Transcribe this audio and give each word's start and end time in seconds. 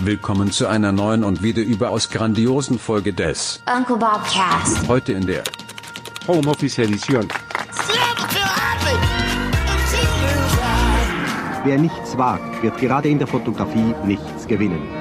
Willkommen 0.00 0.50
zu 0.50 0.66
einer 0.66 0.90
neuen 0.90 1.22
und 1.22 1.42
wieder 1.42 1.62
überaus 1.62 2.10
grandiosen 2.10 2.78
Folge 2.78 3.12
des 3.12 3.62
Uncle 3.72 3.96
Bob 3.96 4.22
Cast. 4.32 4.88
Heute 4.88 5.12
in 5.12 5.26
der 5.26 5.44
Homeoffice 6.26 6.78
Edition. 6.78 7.28
Wer 11.64 11.78
nichts 11.78 12.16
wagt, 12.16 12.62
wird 12.62 12.78
gerade 12.78 13.08
in 13.08 13.18
der 13.18 13.26
Fotografie 13.26 13.94
nichts 14.04 14.46
gewinnen. 14.46 14.97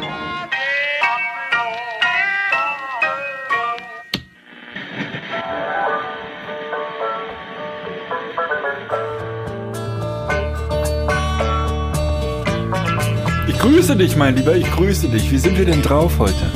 Grüße 13.68 13.98
dich, 13.98 14.16
mein 14.16 14.38
Lieber, 14.38 14.56
ich 14.56 14.72
grüße 14.72 15.10
dich. 15.10 15.30
Wie 15.30 15.38
sind 15.38 15.58
wir 15.58 15.66
denn 15.66 15.82
drauf 15.82 16.20
heute? 16.20 16.50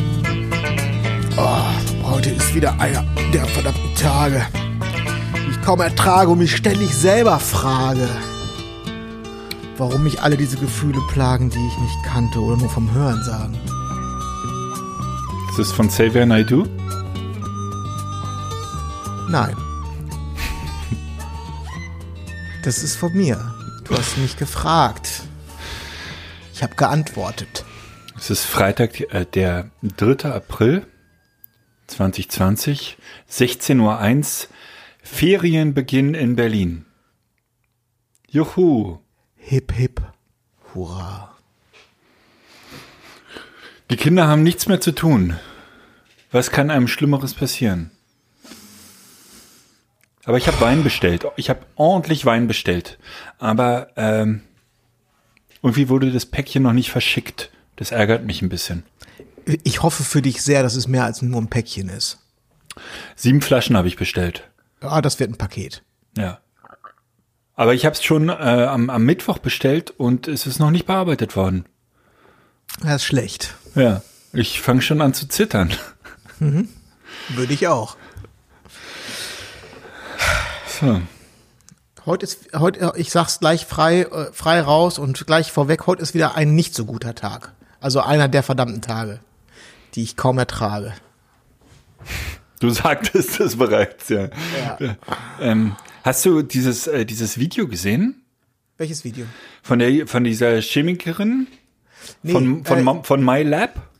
Oh, 1.35 2.09
heute 2.09 2.29
ist 2.29 2.55
wieder 2.55 2.79
einer 2.79 3.03
der 3.33 3.45
verdammten 3.47 3.93
Tage. 3.95 4.45
Ich 5.49 5.61
kaum 5.61 5.81
ertrage 5.81 6.31
und 6.31 6.37
mich 6.37 6.55
ständig 6.55 6.95
selber 6.95 7.37
frage, 7.37 8.07
warum 9.77 10.05
mich 10.05 10.21
alle 10.21 10.37
diese 10.37 10.55
Gefühle 10.55 11.01
plagen, 11.09 11.49
die 11.49 11.67
ich 11.67 11.77
nicht 11.79 12.03
kannte 12.05 12.39
oder 12.39 12.55
nur 12.55 12.69
vom 12.69 12.89
Hören 12.93 13.21
sagen. 13.23 13.59
Ist 15.49 15.59
das 15.59 15.71
von 15.73 15.89
Xavier 15.89 16.25
Naidoo? 16.25 16.65
Nein. 19.29 19.57
Das 22.63 22.83
ist 22.83 22.95
von 22.95 23.11
mir. 23.11 23.53
Du 23.83 23.97
hast 23.97 24.17
mich 24.17 24.37
gefragt. 24.37 25.23
Ich 26.61 26.63
habe 26.63 26.75
geantwortet. 26.75 27.65
Es 28.15 28.29
ist 28.29 28.45
Freitag, 28.45 29.01
äh, 29.15 29.25
der 29.25 29.71
3. 29.81 30.31
April 30.31 30.85
2020, 31.87 32.99
16.01 33.27 33.79
Uhr, 33.79 34.49
Ferienbeginn 35.01 36.13
in 36.13 36.35
Berlin. 36.35 36.85
Juhu. 38.29 38.99
Hip, 39.37 39.71
hip, 39.71 40.03
hurra. 40.75 41.35
Die 43.89 43.95
Kinder 43.97 44.27
haben 44.27 44.43
nichts 44.43 44.67
mehr 44.67 44.81
zu 44.81 44.91
tun. 44.91 45.39
Was 46.31 46.51
kann 46.51 46.69
einem 46.69 46.87
Schlimmeres 46.87 47.33
passieren? 47.33 47.89
Aber 50.25 50.37
ich 50.37 50.45
habe 50.45 50.61
Wein 50.61 50.83
bestellt. 50.83 51.25
Ich 51.37 51.49
habe 51.49 51.65
ordentlich 51.73 52.27
Wein 52.27 52.45
bestellt. 52.45 52.99
Aber 53.39 53.87
ähm, 53.95 54.43
irgendwie 55.61 55.89
wurde 55.89 56.11
das 56.11 56.25
Päckchen 56.25 56.63
noch 56.63 56.73
nicht 56.73 56.91
verschickt. 56.91 57.51
Das 57.75 57.91
ärgert 57.91 58.25
mich 58.25 58.41
ein 58.41 58.49
bisschen. 58.49 58.83
Ich 59.63 59.81
hoffe 59.81 60.03
für 60.03 60.21
dich 60.21 60.41
sehr, 60.41 60.63
dass 60.63 60.75
es 60.75 60.87
mehr 60.87 61.03
als 61.03 61.21
nur 61.21 61.41
ein 61.41 61.49
Päckchen 61.49 61.89
ist. 61.89 62.19
Sieben 63.15 63.41
Flaschen 63.41 63.75
habe 63.77 63.87
ich 63.87 63.95
bestellt. 63.95 64.49
Ah, 64.81 65.01
das 65.01 65.19
wird 65.19 65.31
ein 65.31 65.37
Paket. 65.37 65.83
Ja. 66.17 66.39
Aber 67.55 67.73
ich 67.73 67.85
habe 67.85 67.95
es 67.95 68.03
schon 68.03 68.29
äh, 68.29 68.31
am, 68.31 68.89
am 68.89 69.03
Mittwoch 69.03 69.37
bestellt 69.37 69.91
und 69.91 70.27
es 70.27 70.47
ist 70.47 70.59
noch 70.59 70.71
nicht 70.71 70.85
bearbeitet 70.85 71.35
worden. 71.35 71.65
Das 72.81 72.97
ist 72.97 73.05
schlecht. 73.05 73.55
Ja. 73.75 74.01
Ich 74.33 74.61
fange 74.61 74.81
schon 74.81 75.01
an 75.01 75.13
zu 75.13 75.27
zittern. 75.27 75.75
Würde 76.39 77.53
ich 77.53 77.67
auch. 77.67 77.97
So. 80.79 81.01
Heute 82.05 82.25
ist, 82.25 82.47
heute, 82.57 82.93
ich 82.95 83.11
sag's 83.11 83.39
gleich 83.39 83.67
frei, 83.67 84.01
äh, 84.01 84.31
frei 84.33 84.61
raus 84.61 84.97
und 84.97 85.27
gleich 85.27 85.51
vorweg, 85.51 85.85
heute 85.85 86.01
ist 86.01 86.15
wieder 86.15 86.35
ein 86.35 86.55
nicht 86.55 86.73
so 86.73 86.85
guter 86.85 87.13
Tag. 87.13 87.53
Also 87.79 88.01
einer 88.01 88.27
der 88.27 88.41
verdammten 88.41 88.81
Tage, 88.81 89.19
die 89.93 90.01
ich 90.01 90.17
kaum 90.17 90.39
ertrage. 90.39 90.93
Du 92.59 92.71
sagtest 92.71 93.39
es 93.39 93.55
bereits, 93.55 94.09
ja. 94.09 94.29
Ja. 94.79 94.97
Ähm, 95.39 95.75
hast 96.03 96.25
du 96.25 96.41
dieses, 96.41 96.87
äh, 96.87 97.05
dieses 97.05 97.37
Video 97.37 97.67
gesehen? 97.67 98.23
Welches 98.77 99.03
Video? 99.03 99.27
Von, 99.61 99.77
der, 99.77 100.07
von 100.07 100.23
dieser 100.23 100.59
Chemikerin? 100.59 101.47
Nee, 102.23 102.31
von, 102.31 102.65
von, 102.65 102.87
äh, 102.87 103.03
von 103.03 103.23
MyLab? 103.23 103.90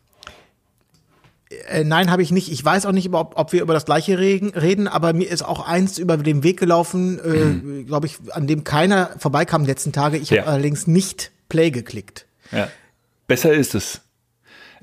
Äh, 1.71 1.83
nein, 1.83 2.11
habe 2.11 2.21
ich 2.21 2.31
nicht. 2.31 2.51
Ich 2.51 2.63
weiß 2.63 2.85
auch 2.85 2.91
nicht, 2.91 3.11
ob, 3.13 3.33
ob 3.37 3.53
wir 3.53 3.61
über 3.61 3.73
das 3.73 3.85
gleiche 3.85 4.17
reden, 4.19 4.87
aber 4.87 5.13
mir 5.13 5.29
ist 5.29 5.43
auch 5.43 5.65
eins 5.67 5.97
über 5.97 6.17
den 6.17 6.43
Weg 6.43 6.59
gelaufen, 6.59 7.19
äh, 7.19 7.83
glaube 7.83 8.07
ich, 8.07 8.17
an 8.31 8.47
dem 8.47 8.63
keiner 8.63 9.11
vorbeikam 9.17 9.65
letzten 9.65 9.91
Tage. 9.91 10.17
Ich 10.17 10.29
Ja. 10.29 10.41
habe 10.41 10.51
allerdings 10.51 10.87
nicht 10.87 11.31
Play 11.49 11.71
geklickt. 11.71 12.25
Ja. 12.51 12.69
Besser 13.27 13.53
ist 13.53 13.75
es. 13.75 14.01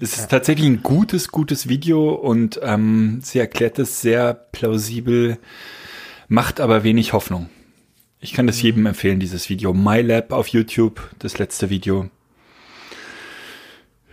Es 0.00 0.16
ist 0.16 0.31
tatsächlich 0.31 0.66
ein 0.69 0.82
gutes, 0.82 1.28
gutes 1.28 1.69
Video 1.69 2.12
und 2.15 2.60
ähm, 2.62 3.20
sie 3.22 3.41
erklärt 3.41 3.78
es 3.81 4.00
sehr 4.00 4.32
plausibel, 4.32 5.38
macht 6.28 6.60
aber 6.60 6.84
wenig 6.84 7.12
Hoffnung. 7.12 7.49
Ich 8.20 8.32
kann 8.32 8.47
das 8.47 8.62
jedem 8.62 8.87
empfehlen, 8.87 9.19
dieses 9.20 9.49
Video. 9.49 9.75
MyLab 9.75 10.32
auf 10.32 10.49
YouTube, 10.49 11.10
das 11.19 11.38
letzte 11.38 11.69
Video. 11.69 12.09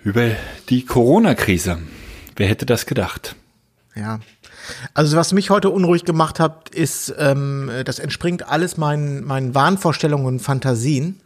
Über 0.04 0.32
die 0.70 0.86
Corona-Krise. 0.86 1.80
Wer 2.36 2.48
hätte 2.48 2.66
das 2.66 2.86
gedacht? 2.86 3.36
Ja. 3.96 4.20
Also 4.94 5.16
was 5.16 5.32
mich 5.32 5.50
heute 5.50 5.70
unruhig 5.70 6.06
gemacht 6.06 6.40
hat, 6.40 6.70
ist, 6.70 7.14
ähm, 7.18 7.72
das 7.86 8.00
entspringt 8.00 8.48
alles 8.48 8.78
meinen, 8.78 9.24
meinen 9.24 9.56
Wahnvorstellungen 9.56 10.26
und 10.26 10.40
Fantasien. 10.40 11.22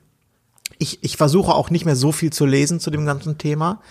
Ich, 0.77 1.03
ich 1.03 1.17
versuche 1.17 1.53
auch 1.53 1.69
nicht 1.69 1.85
mehr 1.85 1.95
so 1.95 2.11
viel 2.11 2.31
zu 2.31 2.45
lesen 2.45 2.79
zu 2.79 2.91
dem 2.91 3.05
ganzen 3.05 3.37
Thema, 3.37 3.81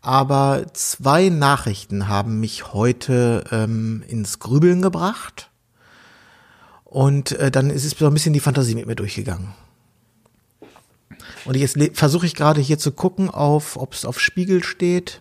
aber 0.00 0.66
zwei 0.74 1.30
Nachrichten 1.30 2.08
haben 2.08 2.38
mich 2.38 2.72
heute 2.72 3.44
ähm, 3.50 4.04
ins 4.06 4.38
Grübeln 4.38 4.82
gebracht 4.82 5.50
und 6.84 7.32
äh, 7.32 7.50
dann 7.50 7.70
ist 7.70 7.84
es 7.84 7.92
so 7.92 8.06
ein 8.06 8.14
bisschen 8.14 8.32
die 8.32 8.40
Fantasie 8.40 8.74
mit 8.74 8.86
mir 8.86 8.94
durchgegangen. 8.94 9.48
Und 11.44 11.56
jetzt 11.56 11.78
versuche 11.94 12.26
ich 12.26 12.34
gerade 12.34 12.60
hier 12.60 12.78
zu 12.78 12.92
gucken, 12.92 13.30
auf, 13.30 13.76
ob 13.76 13.94
es 13.94 14.04
auf 14.04 14.20
Spiegel 14.20 14.62
steht. 14.62 15.20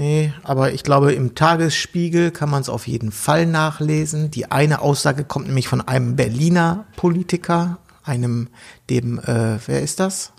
Nee, 0.00 0.32
aber 0.44 0.72
ich 0.72 0.82
glaube, 0.82 1.12
im 1.12 1.34
Tagesspiegel 1.34 2.30
kann 2.30 2.48
man 2.48 2.62
es 2.62 2.70
auf 2.70 2.88
jeden 2.88 3.12
Fall 3.12 3.44
nachlesen. 3.44 4.30
Die 4.30 4.50
eine 4.50 4.80
Aussage 4.80 5.24
kommt 5.24 5.46
nämlich 5.46 5.68
von 5.68 5.82
einem 5.82 6.16
Berliner 6.16 6.86
Politiker, 6.96 7.76
einem, 8.02 8.48
dem, 8.88 9.18
äh, 9.18 9.58
wer 9.66 9.82
ist 9.82 10.00
das? 10.00 10.32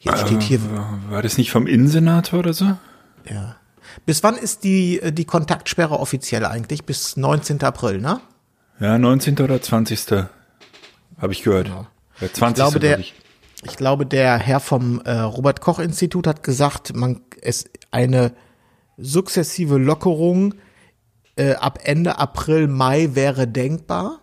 Jetzt 0.00 0.26
steht 0.26 0.42
hier, 0.42 0.60
War 1.08 1.22
das 1.22 1.38
nicht 1.38 1.50
vom 1.50 1.66
Innensenator 1.66 2.40
oder 2.40 2.52
so? 2.52 2.76
ja. 3.24 3.56
Bis 4.04 4.22
wann 4.22 4.36
ist 4.36 4.62
die, 4.62 5.00
äh, 5.00 5.10
die 5.10 5.24
Kontaktsperre 5.24 5.98
offiziell 5.98 6.44
eigentlich? 6.44 6.84
Bis 6.84 7.16
19. 7.16 7.62
April, 7.62 7.98
ne? 7.98 8.20
Ja, 8.78 8.98
19. 8.98 9.38
oder 9.38 9.62
20. 9.62 10.26
Habe 11.18 11.32
ich 11.32 11.42
gehört. 11.42 11.68
Ja, 11.68 11.86
20. 12.30 12.44
Ich 12.44 12.54
glaube, 12.54 12.78
der, 12.78 12.98
ich. 12.98 13.14
Ich 13.62 13.76
glaube, 13.76 14.06
der 14.06 14.38
Herr 14.38 14.60
vom 14.60 15.00
äh, 15.04 15.12
Robert 15.12 15.60
Koch 15.60 15.78
Institut 15.78 16.26
hat 16.26 16.42
gesagt, 16.42 16.94
man 16.96 17.20
es 17.40 17.70
eine 17.90 18.32
sukzessive 18.96 19.78
Lockerung 19.78 20.54
äh, 21.36 21.54
ab 21.54 21.78
Ende 21.84 22.18
April 22.18 22.66
Mai 22.68 23.10
wäre 23.12 23.46
denkbar. 23.46 24.18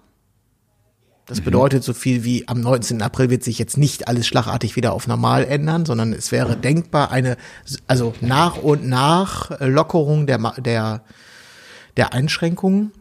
Das 1.26 1.42
bedeutet 1.42 1.84
so 1.84 1.94
viel 1.94 2.24
wie 2.24 2.48
am 2.48 2.60
19. 2.60 3.04
April 3.04 3.30
wird 3.30 3.44
sich 3.44 3.60
jetzt 3.60 3.78
nicht 3.78 4.08
alles 4.08 4.26
schlagartig 4.26 4.76
wieder 4.76 4.94
auf 4.94 5.06
normal 5.06 5.46
ändern, 5.46 5.86
sondern 5.86 6.12
es 6.12 6.32
wäre 6.32 6.58
denkbar 6.58 7.12
eine 7.12 7.38
also 7.86 8.16
nach 8.20 8.58
und 8.58 8.88
nach 8.88 9.52
äh, 9.52 9.68
Lockerung 9.68 10.26
der 10.26 10.40
der 10.58 11.04
der 11.98 12.14
Einschränkungen. 12.14 12.92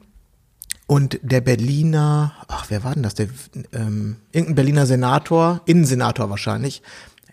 Und 0.89 1.21
der 1.23 1.43
Berliner, 1.43 2.33
ach, 2.49 2.65
wer 2.71 2.83
war 2.83 2.95
denn 2.95 3.03
das? 3.03 3.15
Der, 3.15 3.29
ähm, 3.75 4.17
irgendein 4.33 4.55
Berliner 4.55 4.87
Senator, 4.87 5.61
Innensenator 5.67 6.31
wahrscheinlich, 6.31 6.81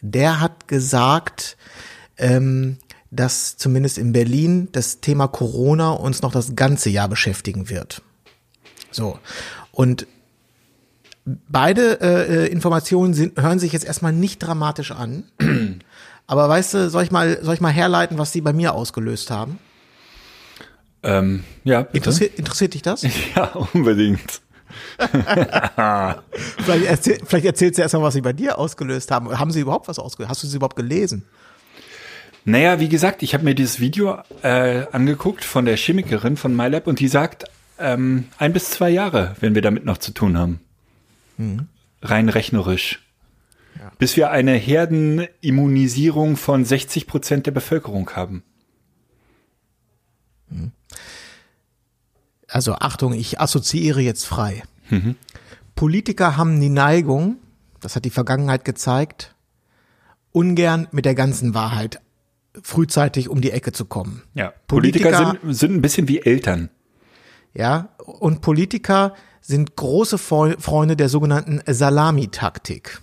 der 0.01 0.41
hat 0.41 0.67
gesagt, 0.67 1.55
ähm, 2.17 2.77
dass 3.11 3.55
zumindest 3.55 3.97
in 3.97 4.11
Berlin 4.11 4.67
das 4.73 4.99
Thema 4.99 5.29
Corona 5.29 5.91
uns 5.91 6.21
noch 6.21 6.33
das 6.33 6.57
ganze 6.57 6.89
Jahr 6.89 7.07
beschäftigen 7.07 7.69
wird. 7.69 8.01
So. 8.91 9.19
Und 9.71 10.05
beide 11.23 12.01
äh, 12.01 12.47
Informationen 12.51 13.13
sind, 13.13 13.41
hören 13.41 13.59
sich 13.59 13.71
jetzt 13.71 13.85
erstmal 13.85 14.11
nicht 14.11 14.39
dramatisch 14.39 14.91
an. 14.91 15.23
Aber 16.27 16.49
weißt 16.49 16.73
du, 16.73 16.89
soll 16.89 17.03
ich 17.03 17.11
mal, 17.11 17.41
soll 17.41 17.53
ich 17.53 17.61
mal 17.61 17.71
herleiten, 17.71 18.17
was 18.17 18.33
die 18.33 18.41
bei 18.41 18.51
mir 18.51 18.73
ausgelöst 18.73 19.31
haben? 19.31 19.59
Ähm, 21.05 21.43
ja, 21.63 21.83
bitte. 21.83 22.09
Interessiert, 22.35 22.73
dich 22.73 22.81
das? 22.81 23.05
Ja, 23.35 23.45
unbedingt. 23.73 24.41
Vielleicht, 26.57 26.85
erzähl, 26.85 27.19
vielleicht 27.25 27.45
erzählst 27.45 27.77
du 27.77 27.81
erstmal, 27.81 28.03
was 28.03 28.13
sie 28.13 28.21
bei 28.21 28.33
dir 28.33 28.57
ausgelöst 28.57 29.11
haben. 29.11 29.37
Haben 29.37 29.51
sie 29.51 29.61
überhaupt 29.61 29.87
was 29.87 29.99
ausgelöst? 29.99 30.29
Hast 30.29 30.43
du 30.43 30.47
sie 30.47 30.57
überhaupt 30.57 30.75
gelesen? 30.75 31.23
Naja, 32.43 32.79
wie 32.79 32.89
gesagt, 32.89 33.23
ich 33.23 33.33
habe 33.33 33.43
mir 33.43 33.55
dieses 33.55 33.79
Video 33.79 34.17
äh, 34.41 34.85
angeguckt 34.91 35.45
von 35.45 35.65
der 35.65 35.77
Chemikerin 35.77 36.35
von 36.37 36.55
MyLab 36.55 36.87
und 36.87 36.99
die 36.99 37.07
sagt, 37.07 37.45
ähm, 37.79 38.25
ein 38.37 38.53
bis 38.53 38.69
zwei 38.69 38.89
Jahre, 38.89 39.35
wenn 39.39 39.55
wir 39.55 39.61
damit 39.61 39.85
noch 39.85 39.97
zu 39.97 40.11
tun 40.11 40.37
haben. 40.37 40.59
Rein 42.01 42.29
rechnerisch. 42.29 43.01
Ja. 43.79 43.91
Bis 43.97 44.15
wir 44.17 44.31
eine 44.31 44.53
Herdenimmunisierung 44.53 46.37
von 46.37 46.65
60 46.65 47.07
Prozent 47.07 47.45
der 47.45 47.51
Bevölkerung 47.51 48.09
haben. 48.11 48.43
Also 52.47 52.75
Achtung, 52.75 53.13
ich 53.13 53.39
assoziiere 53.39 54.01
jetzt 54.01 54.25
frei. 54.25 54.63
Politiker 55.75 56.37
haben 56.37 56.59
die 56.61 56.69
Neigung, 56.69 57.37
das 57.81 57.95
hat 57.95 58.05
die 58.05 58.09
Vergangenheit 58.11 58.65
gezeigt, 58.65 59.35
ungern 60.31 60.87
mit 60.91 61.05
der 61.05 61.15
ganzen 61.15 61.53
Wahrheit 61.53 61.99
frühzeitig 62.61 63.27
um 63.29 63.41
die 63.41 63.51
Ecke 63.51 63.71
zu 63.73 63.85
kommen. 63.85 64.21
Ja. 64.33 64.53
Politiker, 64.67 65.11
Politiker- 65.11 65.39
sind, 65.41 65.53
sind 65.55 65.73
ein 65.73 65.81
bisschen 65.81 66.07
wie 66.07 66.21
Eltern. 66.21 66.69
Ja, 67.53 67.89
und 67.97 68.41
Politiker 68.41 69.13
sind 69.41 69.75
große 69.75 70.17
Freu- 70.17 70.55
Freunde 70.59 70.95
der 70.95 71.09
sogenannten 71.09 71.61
Salamitaktik. 71.65 73.01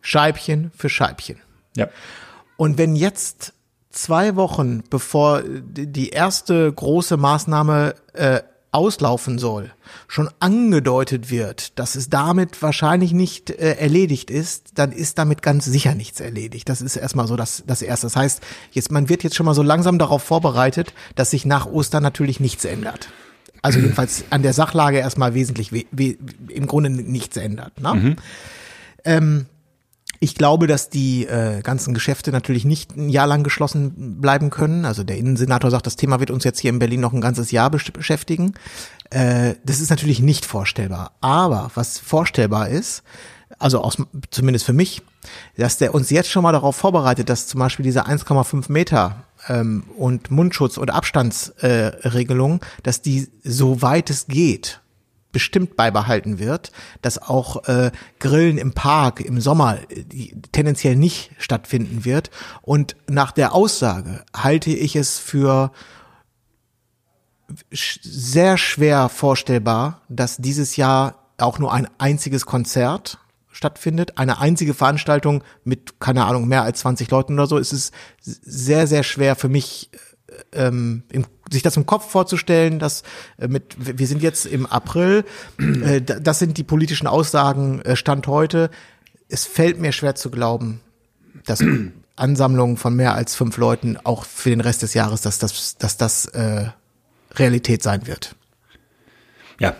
Scheibchen 0.00 0.70
für 0.76 0.88
Scheibchen. 0.88 1.38
Ja. 1.76 1.88
Und 2.56 2.78
wenn 2.78 2.96
jetzt 2.96 3.52
zwei 3.92 4.36
Wochen 4.36 4.82
bevor 4.90 5.42
die 5.42 6.08
erste 6.08 6.72
große 6.72 7.16
Maßnahme 7.16 7.94
äh, 8.14 8.40
auslaufen 8.72 9.38
soll, 9.38 9.70
schon 10.08 10.30
angedeutet 10.40 11.30
wird, 11.30 11.78
dass 11.78 11.94
es 11.94 12.08
damit 12.08 12.62
wahrscheinlich 12.62 13.12
nicht 13.12 13.50
äh, 13.50 13.74
erledigt 13.74 14.30
ist, 14.30 14.70
dann 14.76 14.92
ist 14.92 15.18
damit 15.18 15.42
ganz 15.42 15.66
sicher 15.66 15.94
nichts 15.94 16.20
erledigt. 16.20 16.70
Das 16.70 16.80
ist 16.80 16.96
erstmal 16.96 17.26
so 17.26 17.36
das, 17.36 17.64
das 17.66 17.82
Erste. 17.82 18.06
Das 18.06 18.16
heißt, 18.16 18.40
jetzt, 18.72 18.90
man 18.90 19.10
wird 19.10 19.24
jetzt 19.24 19.36
schon 19.36 19.44
mal 19.44 19.54
so 19.54 19.62
langsam 19.62 19.98
darauf 19.98 20.22
vorbereitet, 20.22 20.94
dass 21.16 21.30
sich 21.30 21.44
nach 21.44 21.66
Ostern 21.66 22.02
natürlich 22.02 22.40
nichts 22.40 22.64
ändert. 22.64 23.10
Also 23.60 23.78
jedenfalls 23.80 24.24
an 24.30 24.42
der 24.42 24.54
Sachlage 24.54 24.98
erstmal 24.98 25.34
wesentlich, 25.34 25.70
we 25.70 25.84
we 25.90 26.16
im 26.48 26.66
Grunde 26.66 26.88
nichts 26.88 27.36
ändert. 27.36 27.78
Ne? 27.78 28.16
Ähm, 29.04 29.46
ich 30.22 30.36
glaube, 30.36 30.68
dass 30.68 30.88
die 30.88 31.26
äh, 31.26 31.62
ganzen 31.62 31.94
Geschäfte 31.94 32.30
natürlich 32.30 32.64
nicht 32.64 32.96
ein 32.96 33.08
Jahr 33.08 33.26
lang 33.26 33.42
geschlossen 33.42 34.20
bleiben 34.20 34.50
können. 34.50 34.84
Also 34.84 35.02
der 35.02 35.16
Innensenator 35.16 35.68
sagt, 35.72 35.84
das 35.84 35.96
Thema 35.96 36.20
wird 36.20 36.30
uns 36.30 36.44
jetzt 36.44 36.60
hier 36.60 36.70
in 36.70 36.78
Berlin 36.78 37.00
noch 37.00 37.12
ein 37.12 37.20
ganzes 37.20 37.50
Jahr 37.50 37.70
besch- 37.70 37.90
beschäftigen. 37.90 38.54
Äh, 39.10 39.54
das 39.64 39.80
ist 39.80 39.90
natürlich 39.90 40.20
nicht 40.20 40.44
vorstellbar. 40.44 41.10
Aber 41.20 41.72
was 41.74 41.98
vorstellbar 41.98 42.68
ist, 42.68 43.02
also 43.58 43.80
aus, 43.80 43.96
zumindest 44.30 44.64
für 44.64 44.72
mich, 44.72 45.02
dass 45.56 45.78
der 45.78 45.92
uns 45.92 46.08
jetzt 46.10 46.30
schon 46.30 46.44
mal 46.44 46.52
darauf 46.52 46.76
vorbereitet, 46.76 47.28
dass 47.28 47.48
zum 47.48 47.58
Beispiel 47.58 47.82
diese 47.82 48.06
1,5 48.06 48.70
Meter 48.70 49.24
ähm, 49.48 49.82
und 49.98 50.30
Mundschutz- 50.30 50.78
und 50.78 50.92
Abstandsregelung, 50.92 52.60
äh, 52.62 52.66
dass 52.84 53.02
die 53.02 53.26
so 53.42 53.82
weit 53.82 54.08
es 54.08 54.28
geht 54.28 54.81
bestimmt 55.32 55.76
beibehalten 55.76 56.38
wird, 56.38 56.72
dass 57.00 57.20
auch 57.20 57.64
äh, 57.66 57.90
Grillen 58.20 58.58
im 58.58 58.72
Park 58.72 59.20
im 59.20 59.40
Sommer 59.40 59.78
äh, 59.90 60.04
die, 60.04 60.36
tendenziell 60.52 60.94
nicht 60.96 61.32
stattfinden 61.38 62.04
wird. 62.04 62.30
Und 62.60 62.96
nach 63.08 63.32
der 63.32 63.54
Aussage 63.54 64.24
halte 64.36 64.70
ich 64.70 64.94
es 64.94 65.18
für 65.18 65.72
sch- 67.72 67.98
sehr 68.02 68.58
schwer 68.58 69.08
vorstellbar, 69.08 70.02
dass 70.08 70.36
dieses 70.36 70.76
Jahr 70.76 71.16
auch 71.38 71.58
nur 71.58 71.72
ein 71.72 71.88
einziges 71.98 72.46
Konzert 72.46 73.18
stattfindet, 73.50 74.18
eine 74.18 74.38
einzige 74.38 74.74
Veranstaltung 74.74 75.44
mit, 75.64 76.00
keine 76.00 76.24
Ahnung, 76.24 76.48
mehr 76.48 76.62
als 76.62 76.80
20 76.80 77.10
Leuten 77.10 77.34
oder 77.34 77.46
so, 77.46 77.58
ist 77.58 77.72
es 77.72 77.92
sehr, 78.20 78.86
sehr 78.86 79.02
schwer 79.02 79.36
für 79.36 79.48
mich, 79.48 79.90
ähm, 80.52 81.04
im, 81.10 81.26
sich 81.52 81.62
das 81.62 81.76
im 81.76 81.86
Kopf 81.86 82.10
vorzustellen, 82.10 82.78
dass 82.78 83.02
äh, 83.38 83.46
mit, 83.48 83.76
wir 83.78 84.06
sind 84.06 84.22
jetzt 84.22 84.46
im 84.46 84.66
April, 84.66 85.24
äh, 85.58 86.00
da- 86.02 86.18
das 86.18 86.38
sind 86.38 86.58
die 86.58 86.64
politischen 86.64 87.06
Aussagen 87.06 87.80
äh, 87.82 87.94
Stand 87.96 88.26
heute. 88.26 88.70
Es 89.28 89.44
fällt 89.44 89.78
mir 89.80 89.92
schwer 89.92 90.14
zu 90.14 90.30
glauben, 90.30 90.80
dass 91.46 91.62
Ansammlungen 92.16 92.76
von 92.76 92.94
mehr 92.94 93.14
als 93.14 93.34
fünf 93.34 93.56
Leuten 93.56 93.96
auch 94.04 94.24
für 94.24 94.50
den 94.50 94.60
Rest 94.60 94.82
des 94.82 94.94
Jahres, 94.94 95.22
dass 95.22 95.38
das, 95.38 95.76
dass 95.78 95.96
das 95.96 96.26
äh, 96.26 96.66
Realität 97.34 97.82
sein 97.82 98.06
wird. 98.06 98.34
Ja. 99.58 99.74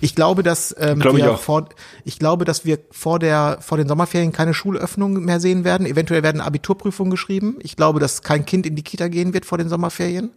Ich 0.00 0.14
glaube, 0.16 0.42
dass 0.42 0.74
ähm, 0.78 0.98
Glaube 0.98 1.18
ich 1.18 1.24
wir 1.24 1.34
auch. 1.34 1.40
vor, 1.40 1.68
ich 2.04 2.18
glaube, 2.18 2.44
dass 2.44 2.64
wir 2.64 2.78
vor 2.90 3.18
der 3.20 3.58
vor 3.60 3.78
den 3.78 3.86
Sommerferien 3.86 4.32
keine 4.32 4.52
Schulöffnung 4.52 5.24
mehr 5.24 5.38
sehen 5.38 5.62
werden. 5.62 5.86
Eventuell 5.86 6.22
werden 6.24 6.40
Abiturprüfungen 6.40 7.12
geschrieben. 7.12 7.58
Ich 7.60 7.76
glaube, 7.76 8.00
dass 8.00 8.22
kein 8.22 8.44
Kind 8.44 8.66
in 8.66 8.74
die 8.74 8.82
Kita 8.82 9.06
gehen 9.08 9.34
wird 9.34 9.46
vor 9.46 9.56
den 9.56 9.68
Sommerferien. 9.68 10.30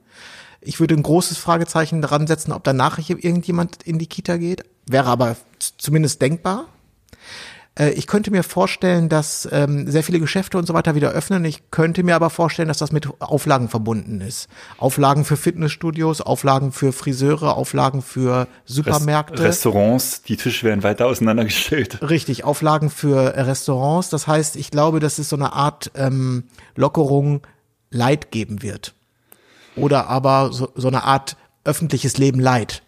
Ich 0.62 0.80
würde 0.80 0.96
ein 0.96 1.04
großes 1.04 1.38
Fragezeichen 1.38 2.02
daran 2.02 2.28
setzen, 2.28 2.52
ob 2.52 2.64
danach 2.64 3.00
irgendjemand 3.00 3.84
in 3.84 3.98
die 4.00 4.08
Kita 4.08 4.38
geht. 4.38 4.64
Wäre 4.88 5.10
aber 5.10 5.36
zumindest 5.78 6.22
denkbar. 6.22 6.66
Äh, 7.74 7.92
Ich 7.92 8.06
könnte 8.06 8.30
mir 8.30 8.44
vorstellen, 8.44 9.10
dass 9.10 9.48
ähm, 9.52 9.90
sehr 9.90 10.04
viele 10.04 10.20
Geschäfte 10.20 10.60
und 10.60 10.68
so 10.68 10.74
weiter 10.76 10.94
wieder 10.94 11.12
öffnen. 11.12 11.46
Ich 11.46 11.72
könnte 11.72 12.04
mir 12.04 12.16
aber 12.16 12.30
vorstellen, 12.30 12.68
dass 12.68 12.78
das 12.78 12.92
mit 12.92 13.08
Auflagen 13.22 13.70
verbunden 13.70 14.22
ist. 14.22 14.50
Auflagen 14.78 15.26
für 15.26 15.38
Fitnessstudios, 15.38 16.22
Auflagen 16.22 16.72
für 16.72 16.92
Friseure, 16.94 17.56
Auflagen 17.56 18.02
für 18.04 18.48
Supermärkte. 18.66 19.42
Restaurants, 19.42 20.22
die 20.22 20.38
Tische 20.38 20.68
werden 20.68 20.84
weiter 20.84 21.06
auseinandergestellt. 21.08 22.08
Richtig, 22.08 22.44
Auflagen 22.44 22.90
für 22.92 23.34
äh, 23.34 23.42
Restaurants. 23.42 24.10
Das 24.10 24.28
heißt, 24.28 24.58
ich 24.58 24.70
glaube, 24.70 25.00
dass 25.00 25.18
es 25.18 25.30
so 25.30 25.36
eine 25.36 25.54
Art 25.54 25.92
ähm, 25.96 26.44
Lockerung 26.76 27.42
Leid 27.90 28.32
geben 28.32 28.62
wird. 28.62 28.94
Oder 29.76 30.08
aber 30.08 30.52
so, 30.52 30.72
so 30.76 30.88
eine 30.88 31.04
Art 31.04 31.38
öffentliches 31.64 32.18
Leben 32.18 32.40
Leid. 32.40 32.84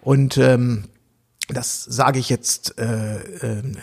Und 0.00 0.38
ähm, 0.38 0.84
das 1.48 1.84
sage 1.84 2.18
ich 2.18 2.28
jetzt, 2.28 2.78
äh, 2.78 3.18
ähm, 3.42 3.76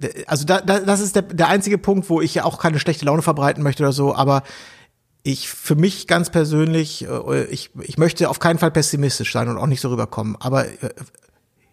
äh, 0.00 0.24
also 0.26 0.44
da, 0.44 0.60
da, 0.60 0.80
das 0.80 1.00
ist 1.00 1.16
der, 1.16 1.22
der 1.22 1.48
einzige 1.48 1.78
Punkt, 1.78 2.10
wo 2.10 2.20
ich 2.20 2.34
ja 2.34 2.44
auch 2.44 2.58
keine 2.58 2.78
schlechte 2.78 3.04
Laune 3.04 3.22
verbreiten 3.22 3.62
möchte 3.62 3.82
oder 3.82 3.92
so, 3.92 4.14
aber 4.14 4.42
ich 5.22 5.48
für 5.48 5.76
mich 5.76 6.08
ganz 6.08 6.30
persönlich, 6.30 7.06
äh, 7.06 7.44
ich, 7.44 7.70
ich 7.80 7.98
möchte 7.98 8.28
auf 8.28 8.38
keinen 8.38 8.58
Fall 8.58 8.70
pessimistisch 8.70 9.32
sein 9.32 9.48
und 9.48 9.58
auch 9.58 9.66
nicht 9.66 9.80
so 9.80 9.88
rüberkommen, 9.90 10.36
aber 10.40 10.66
äh, 10.66 10.90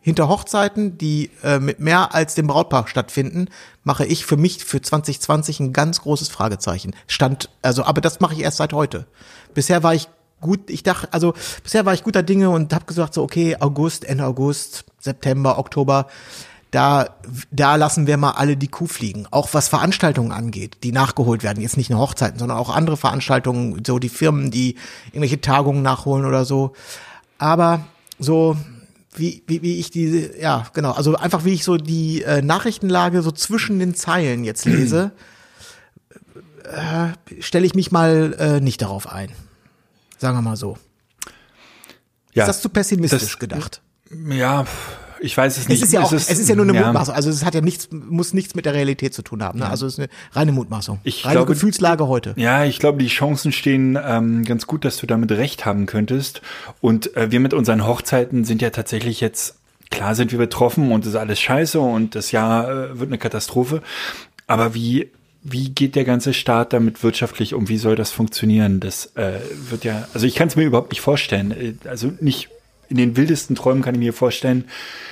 hinter 0.01 0.29
Hochzeiten, 0.29 0.97
die 0.97 1.29
äh, 1.43 1.59
mit 1.59 1.79
mehr 1.79 2.15
als 2.15 2.35
dem 2.35 2.47
Brautpaar 2.47 2.87
stattfinden, 2.87 3.47
mache 3.83 4.05
ich 4.05 4.25
für 4.25 4.37
mich 4.37 4.63
für 4.63 4.81
2020 4.81 5.59
ein 5.59 5.73
ganz 5.73 6.01
großes 6.01 6.29
Fragezeichen. 6.29 6.95
Stand, 7.07 7.49
also, 7.61 7.83
aber 7.83 8.01
das 8.01 8.19
mache 8.19 8.33
ich 8.33 8.41
erst 8.41 8.57
seit 8.57 8.73
heute. 8.73 9.05
Bisher 9.53 9.83
war 9.83 9.93
ich 9.93 10.07
gut, 10.41 10.69
ich 10.69 10.83
dachte, 10.83 11.11
also 11.11 11.33
bisher 11.63 11.85
war 11.85 11.93
ich 11.93 12.03
guter 12.03 12.23
Dinge 12.23 12.49
und 12.49 12.73
habe 12.73 12.85
gesagt 12.85 13.13
so, 13.13 13.23
okay, 13.23 13.57
August, 13.59 14.05
Ende 14.05 14.25
August, 14.25 14.85
September, 14.99 15.59
Oktober, 15.59 16.07
da, 16.71 17.09
da 17.51 17.75
lassen 17.75 18.05
wir 18.05 18.17
mal 18.17 18.31
alle 18.31 18.55
die 18.55 18.67
Kuh 18.67 18.85
fliegen. 18.85 19.25
Auch 19.31 19.49
was 19.53 19.67
Veranstaltungen 19.67 20.31
angeht, 20.31 20.77
die 20.83 20.91
nachgeholt 20.91 21.41
werden. 21.43 21.61
Jetzt 21.61 21.77
nicht 21.77 21.89
nur 21.89 21.99
Hochzeiten, 21.99 22.37
sondern 22.37 22.59
auch 22.59 22.69
andere 22.69 22.95
Veranstaltungen, 22.95 23.81
so 23.85 23.97
die 23.97 24.09
Firmen, 24.09 24.51
die 24.51 24.75
irgendwelche 25.07 25.41
Tagungen 25.41 25.81
nachholen 25.81 26.25
oder 26.25 26.45
so. 26.45 26.73
Aber 27.39 27.81
so, 28.19 28.55
wie, 29.15 29.43
wie, 29.47 29.61
wie 29.61 29.79
ich 29.79 29.89
diese, 29.91 30.39
ja, 30.39 30.67
genau, 30.73 30.91
also 30.91 31.15
einfach 31.15 31.43
wie 31.45 31.53
ich 31.53 31.63
so 31.63 31.77
die 31.77 32.21
äh, 32.23 32.41
Nachrichtenlage 32.41 33.21
so 33.21 33.31
zwischen 33.31 33.79
den 33.79 33.95
Zeilen 33.95 34.43
jetzt 34.43 34.65
lese, 34.65 35.11
äh, 36.63 37.41
stelle 37.41 37.65
ich 37.65 37.73
mich 37.75 37.91
mal 37.91 38.35
äh, 38.39 38.59
nicht 38.61 38.81
darauf 38.81 39.07
ein. 39.11 39.31
Sagen 40.17 40.37
wir 40.37 40.41
mal 40.41 40.55
so. 40.57 40.77
Ja, 42.33 42.43
Ist 42.43 42.49
das 42.49 42.61
zu 42.61 42.69
pessimistisch 42.69 43.21
das- 43.21 43.39
gedacht? 43.39 43.81
ja, 44.29 44.65
ich 45.21 45.35
weiß 45.35 45.57
es 45.57 45.67
nicht. 45.69 45.81
Es 45.81 45.87
ist 45.87 45.93
ja 45.93 46.01
auch, 46.01 46.11
es 46.11 46.29
ist 46.29 46.47
ja 46.49 46.55
nur 46.55 46.65
eine 46.65 46.75
ja. 46.77 46.85
Mutmaßung. 46.87 47.13
Also 47.13 47.29
es 47.29 47.43
hat 47.45 47.55
ja 47.55 47.61
nichts, 47.61 47.89
muss 47.91 48.33
nichts 48.33 48.55
mit 48.55 48.65
der 48.65 48.73
Realität 48.73 49.13
zu 49.13 49.21
tun 49.21 49.43
haben. 49.43 49.59
Ne? 49.59 49.69
Also 49.69 49.85
es 49.85 49.93
ist 49.93 49.99
eine 49.99 50.09
reine 50.33 50.51
Mutmaßung. 50.51 50.99
Ich 51.03 51.25
reine 51.25 51.35
glaube- 51.35 51.53
Gefühlslage 51.53 52.07
heute. 52.07 52.33
Ja, 52.37 52.65
ich 52.65 52.79
glaube, 52.79 52.97
die 53.01 53.07
Chancen 53.09 53.51
stehen 53.51 53.97
ähm, 54.03 54.45
ganz 54.45 54.67
gut, 54.67 54.85
dass 54.85 54.97
du 54.97 55.07
damit 55.07 55.31
recht 55.31 55.65
haben 55.65 55.85
könntest. 55.85 56.41
Und 56.81 57.15
äh, 57.17 57.31
wir 57.31 57.39
mit 57.39 57.53
unseren 57.53 57.85
Hochzeiten 57.85 58.45
sind 58.45 58.61
ja 58.61 58.69
tatsächlich 58.69 59.21
jetzt, 59.21 59.55
klar 59.91 60.15
sind 60.15 60.31
wir 60.31 60.39
betroffen 60.39 60.91
und 60.91 61.01
es 61.05 61.11
ist 61.11 61.15
alles 61.15 61.39
scheiße 61.39 61.79
und 61.79 62.15
das 62.15 62.31
Jahr 62.31 62.69
äh, 62.69 62.99
wird 62.99 63.09
eine 63.09 63.17
Katastrophe. 63.17 63.81
Aber 64.47 64.73
wie, 64.73 65.11
wie 65.43 65.69
geht 65.69 65.95
der 65.95 66.05
ganze 66.05 66.33
Staat 66.33 66.73
damit 66.73 67.03
wirtschaftlich 67.03 67.53
um? 67.53 67.69
Wie 67.69 67.77
soll 67.77 67.95
das 67.95 68.11
funktionieren? 68.11 68.79
Das 68.79 69.07
äh, 69.15 69.39
wird 69.69 69.83
ja, 69.83 70.07
also 70.13 70.25
ich 70.25 70.35
kann 70.35 70.47
es 70.47 70.55
mir 70.55 70.63
überhaupt 70.65 70.91
nicht 70.91 71.01
vorstellen. 71.01 71.51
Äh, 71.51 71.73
Also 71.87 72.11
nicht 72.19 72.49
in 72.89 72.97
den 72.97 73.15
wildesten 73.15 73.55
Träumen 73.55 73.83
kann 73.83 73.95
ich 73.95 73.99
mir 73.99 74.13
vorstellen, 74.13 74.65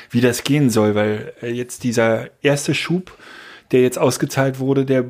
wie 0.10 0.22
das 0.22 0.44
gehen 0.44 0.70
soll, 0.70 0.96
weil 0.96 1.34
äh, 1.42 1.52
jetzt 1.52 1.84
dieser 1.84 2.30
erste 2.42 2.74
Schub, 2.74 3.18
der 3.72 3.82
jetzt 3.82 3.98
ausgezahlt 3.98 4.60
wurde, 4.60 4.86
der 4.86 5.06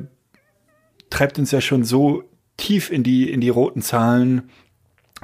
treibt 1.10 1.38
uns 1.38 1.50
ja 1.50 1.60
schon 1.60 1.84
so 1.84 2.24
tief 2.56 2.90
in 2.90 3.02
die, 3.02 3.30
in 3.30 3.40
die 3.40 3.48
roten 3.48 3.82
Zahlen. 3.82 4.50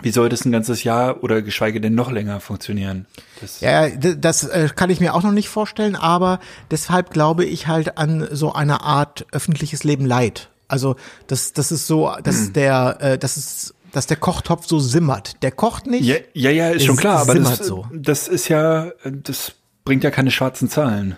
Wie 0.03 0.11
soll 0.11 0.29
das 0.29 0.45
ein 0.45 0.51
ganzes 0.51 0.83
Jahr 0.83 1.23
oder 1.23 1.43
geschweige 1.43 1.81
denn 1.81 1.95
noch 1.95 2.11
länger 2.11 2.41
funktionieren? 2.41 3.07
Das, 3.41 3.61
Ja, 3.61 3.89
das 3.89 4.45
äh, 4.45 4.69
kann 4.75 4.91
ich 4.91 4.99
mir 5.01 5.15
auch 5.15 5.23
noch 5.23 5.33
nicht 5.33 5.49
vorstellen, 5.49 5.95
aber 5.95 6.41
deshalb 6.71 7.11
glaube 7.11 7.45
ich 7.45 7.69
halt 7.69 7.99
an 7.99 8.27
so 8.33 8.53
eine 8.53 8.81
Art 8.81 9.27
öffentliches 9.31 9.85
Leben 9.85 10.07
Leid. 10.07 10.49
Also 10.67 10.97
das, 11.27 11.53
das 11.53 11.71
ist 11.71 11.87
so, 11.87 12.13
dass 12.25 12.53
der, 12.53 12.97
äh, 13.01 13.19
das 13.19 13.37
ist, 13.37 13.75
dass 13.97 14.07
der 14.07 14.17
Kochtopf 14.17 14.67
so 14.67 14.79
simmert. 14.79 15.43
Der 15.43 15.53
kocht 15.53 15.87
nicht. 15.87 16.05
ja, 16.05 16.17
ja, 16.33 16.51
ja, 16.51 16.71
ist 16.71 16.85
schon 16.85 16.97
klar, 16.97 17.21
aber 17.21 17.35
das, 17.35 17.59
so. 17.59 17.87
das 17.93 18.29
ist 18.29 18.49
ja, 18.49 18.91
das 19.05 19.55
bringt 19.85 20.05
ja 20.05 20.11
keine 20.11 20.31
schwarzen 20.31 20.69
Zahlen. 20.69 21.17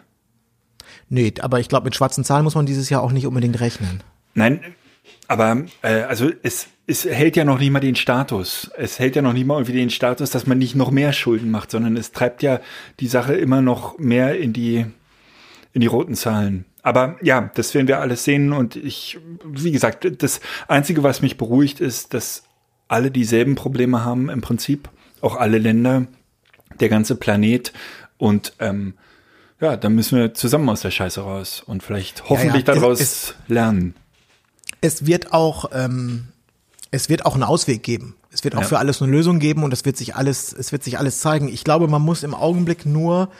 Nee, 1.08 1.32
aber 1.40 1.60
ich 1.60 1.68
glaube, 1.68 1.84
mit 1.84 1.94
schwarzen 1.94 2.24
Zahlen 2.24 2.44
muss 2.44 2.54
man 2.54 2.66
dieses 2.66 2.90
Jahr 2.90 3.02
auch 3.02 3.12
nicht 3.12 3.26
unbedingt 3.26 3.60
rechnen. 3.60 4.02
Nein, 4.34 4.60
aber 5.28 5.64
äh, 5.82 6.02
also 6.02 6.30
es, 6.42 6.66
es 6.86 7.04
hält 7.04 7.36
ja 7.36 7.44
noch 7.44 7.58
nicht 7.58 7.70
mal 7.70 7.80
den 7.80 7.96
Status. 7.96 8.70
Es 8.76 8.98
hält 8.98 9.16
ja 9.16 9.22
noch 9.22 9.32
nicht 9.32 9.46
mal 9.46 9.54
irgendwie 9.54 9.72
den 9.72 9.90
Status, 9.90 10.30
dass 10.30 10.46
man 10.46 10.58
nicht 10.58 10.74
noch 10.74 10.90
mehr 10.90 11.12
Schulden 11.12 11.50
macht, 11.50 11.70
sondern 11.70 11.96
es 11.96 12.12
treibt 12.12 12.42
ja 12.42 12.60
die 13.00 13.08
Sache 13.08 13.34
immer 13.34 13.62
noch 13.62 13.98
mehr 13.98 14.38
in 14.38 14.52
die 14.52 14.86
in 15.72 15.80
die 15.80 15.88
roten 15.88 16.14
Zahlen. 16.14 16.64
Aber 16.82 17.16
ja, 17.20 17.50
das 17.54 17.74
werden 17.74 17.88
wir 17.88 18.00
alles 18.00 18.24
sehen 18.24 18.52
und 18.52 18.76
ich, 18.76 19.18
wie 19.44 19.72
gesagt, 19.72 20.06
das 20.22 20.40
Einzige, 20.68 21.02
was 21.02 21.20
mich 21.20 21.36
beruhigt, 21.36 21.80
ist, 21.80 22.14
dass 22.14 22.44
alle 22.88 23.10
dieselben 23.10 23.54
Probleme 23.54 24.04
haben 24.04 24.28
im 24.28 24.40
Prinzip, 24.40 24.88
auch 25.20 25.36
alle 25.36 25.58
Länder, 25.58 26.06
der 26.80 26.88
ganze 26.88 27.16
Planet 27.16 27.72
und 28.18 28.52
ähm, 28.60 28.94
ja, 29.60 29.76
dann 29.76 29.94
müssen 29.94 30.18
wir 30.18 30.34
zusammen 30.34 30.68
aus 30.68 30.82
der 30.82 30.90
Scheiße 30.90 31.20
raus 31.22 31.62
und 31.64 31.82
vielleicht 31.82 32.28
hoffentlich 32.28 32.66
ja, 32.66 32.74
ja. 32.74 32.80
daraus 32.80 33.00
Es- 33.00 33.34
lernen. 33.48 33.94
Es 34.82 35.06
wird 35.06 35.32
auch, 35.32 35.70
ähm, 35.72 36.28
es 36.90 37.08
wird 37.08 37.24
auch 37.24 37.34
einen 37.34 37.42
Ausweg 37.42 37.82
geben. 37.82 38.14
Es 38.30 38.44
wird 38.44 38.54
auch 38.54 38.60
Ja. 38.60 38.66
für 38.66 38.78
alles 38.78 39.00
eine 39.00 39.10
Lösung 39.10 39.38
geben 39.38 39.62
und 39.64 39.72
es 39.72 39.86
wird 39.86 39.96
sich 39.96 40.14
alles, 40.14 40.52
es 40.52 40.70
wird 40.72 40.84
sich 40.84 40.98
alles 40.98 41.20
zeigen. 41.20 41.48
Ich 41.48 41.64
glaube, 41.64 41.88
man 41.88 42.02
muss 42.02 42.22
im 42.22 42.34
Augenblick 42.34 42.84
nur, 42.84 43.30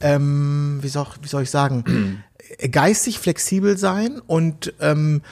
ähm, 0.00 0.78
wie 0.82 0.88
soll, 0.88 1.06
wie 1.20 1.26
soll 1.28 1.42
ich 1.42 1.50
sagen, 1.50 2.22
geistig 2.70 3.18
flexibel 3.18 3.76
sein 3.76 4.20
und 4.24 4.72
ähm, 4.80 5.22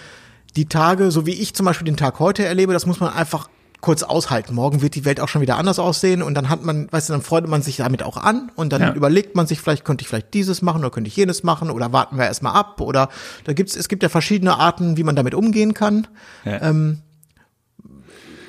die 0.56 0.66
Tage, 0.66 1.12
so 1.12 1.24
wie 1.26 1.34
ich 1.34 1.54
zum 1.54 1.66
Beispiel 1.66 1.84
den 1.86 1.96
Tag 1.96 2.18
heute 2.18 2.44
erlebe, 2.44 2.72
das 2.72 2.84
muss 2.86 2.98
man 2.98 3.12
einfach 3.12 3.48
kurz 3.82 4.02
aushalten. 4.02 4.54
Morgen 4.54 4.80
wird 4.80 4.94
die 4.94 5.04
Welt 5.04 5.20
auch 5.20 5.28
schon 5.28 5.42
wieder 5.42 5.58
anders 5.58 5.78
aussehen 5.78 6.22
und 6.22 6.32
dann 6.32 6.48
hat 6.48 6.64
man, 6.64 6.90
weißt 6.90 7.10
du, 7.10 7.12
dann 7.12 7.20
freut 7.22 7.46
man 7.46 7.60
sich 7.60 7.76
damit 7.76 8.02
auch 8.02 8.16
an 8.16 8.50
und 8.54 8.72
dann 8.72 8.80
Ja. 8.80 8.94
überlegt 8.94 9.36
man 9.36 9.46
sich, 9.46 9.60
vielleicht 9.60 9.84
könnte 9.84 10.00
ich 10.02 10.08
vielleicht 10.08 10.32
dieses 10.32 10.62
machen 10.62 10.78
oder 10.80 10.90
könnte 10.90 11.08
ich 11.08 11.16
jenes 11.16 11.42
machen 11.42 11.68
oder 11.70 11.92
warten 11.92 12.16
wir 12.16 12.24
erstmal 12.24 12.54
ab 12.54 12.80
oder 12.80 13.10
da 13.44 13.52
gibt's, 13.52 13.76
es 13.76 13.88
gibt 13.88 14.02
ja 14.02 14.08
verschiedene 14.08 14.56
Arten, 14.58 14.96
wie 14.96 15.02
man 15.02 15.16
damit 15.16 15.34
umgehen 15.34 15.74
kann. 15.74 16.06
Ja. 16.46 16.62
Ähm, 16.62 17.00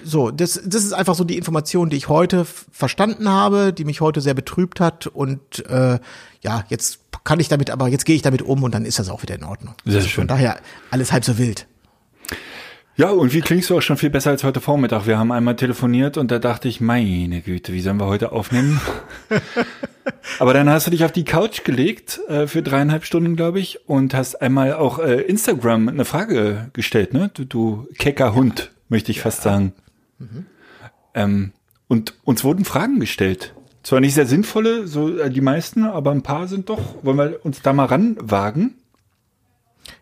So, 0.06 0.32
das, 0.32 0.60
das 0.66 0.84
ist 0.84 0.92
einfach 0.94 1.16
so 1.16 1.24
die 1.24 1.38
Information, 1.38 1.90
die 1.90 1.96
ich 1.96 2.10
heute 2.10 2.46
verstanden 2.46 3.30
habe, 3.30 3.72
die 3.72 3.86
mich 3.86 4.02
heute 4.02 4.20
sehr 4.20 4.34
betrübt 4.34 4.80
hat 4.82 5.08
und 5.08 5.66
äh, 5.70 5.98
ja, 6.42 6.64
jetzt 6.68 7.00
kann 7.24 7.40
ich 7.40 7.48
damit, 7.48 7.70
aber 7.70 7.88
jetzt 7.88 8.06
gehe 8.06 8.16
ich 8.18 8.22
damit 8.22 8.42
um 8.42 8.64
und 8.64 8.76
dann 8.76 8.84
ist 8.86 9.00
das 9.00 9.08
auch 9.08 9.22
wieder 9.22 9.36
in 9.36 9.46
Ordnung. 9.46 9.76
Sehr 9.86 9.96
also 9.96 10.08
schön. 10.10 10.22
Von 10.24 10.28
daher 10.28 10.58
alles 10.92 11.14
halb 11.14 11.24
so 11.24 11.38
wild. 11.38 11.68
Ja, 12.96 13.10
und 13.10 13.34
wie 13.34 13.42
klingst 13.42 13.72
du 13.72 13.78
auch 13.78 13.82
schon 13.82 13.98
viel 13.98 14.12
besser 14.12 14.30
als 14.30 14.44
heute 14.44 14.62
Vormittag? 14.62 15.08
Wir 15.08 15.18
haben 15.18 15.32
einmal 15.32 15.56
telefoniert 15.56 16.16
und 16.16 16.30
da 16.30 16.38
dachte 16.38 16.68
ich, 16.68 16.80
meine 16.80 17.42
Güte, 17.42 17.74
wie 17.74 17.82
sollen 17.82 17.98
wir 17.98 18.06
heute 18.06 18.32
aufnehmen? 18.32 18.80
Aber 20.40 20.54
dann 20.54 20.70
hast 20.70 20.86
du 20.86 20.92
dich 20.92 21.04
auf 21.04 21.12
die 21.12 21.24
Couch 21.24 21.64
gelegt 21.64 22.20
äh, 22.28 22.46
für 22.46 22.62
dreieinhalb 22.62 23.04
Stunden, 23.04 23.36
glaube 23.36 23.60
ich, 23.60 23.90
und 23.90 24.14
hast 24.14 24.44
einmal 24.44 24.74
auch 24.74 25.00
äh, 25.00 25.22
Instagram 25.22 25.88
eine 25.90 26.06
Frage 26.06 26.70
gestellt, 26.74 27.14
ne? 27.14 27.32
Du, 27.34 27.46
du 27.46 27.88
kecker 27.98 28.36
Hund, 28.36 28.72
möchte 28.90 29.12
ich 29.12 29.22
fast 29.22 29.42
sagen. 29.42 29.74
Ähm, 31.16 31.52
und 31.88 32.14
uns 32.24 32.44
wurden 32.44 32.64
Fragen 32.64 33.00
gestellt. 33.00 33.56
Zwar 33.82 34.02
nicht 34.02 34.14
sehr 34.14 34.28
sinnvolle, 34.28 34.88
so 34.88 35.18
äh, 35.18 35.32
die 35.32 35.42
meisten, 35.42 35.84
aber 35.84 36.12
ein 36.12 36.22
paar 36.22 36.48
sind 36.48 36.70
doch. 36.70 37.04
Wollen 37.04 37.18
wir 37.18 37.40
uns 37.44 37.64
da 37.64 37.74
mal 37.74 37.86
ranwagen? 37.86 38.76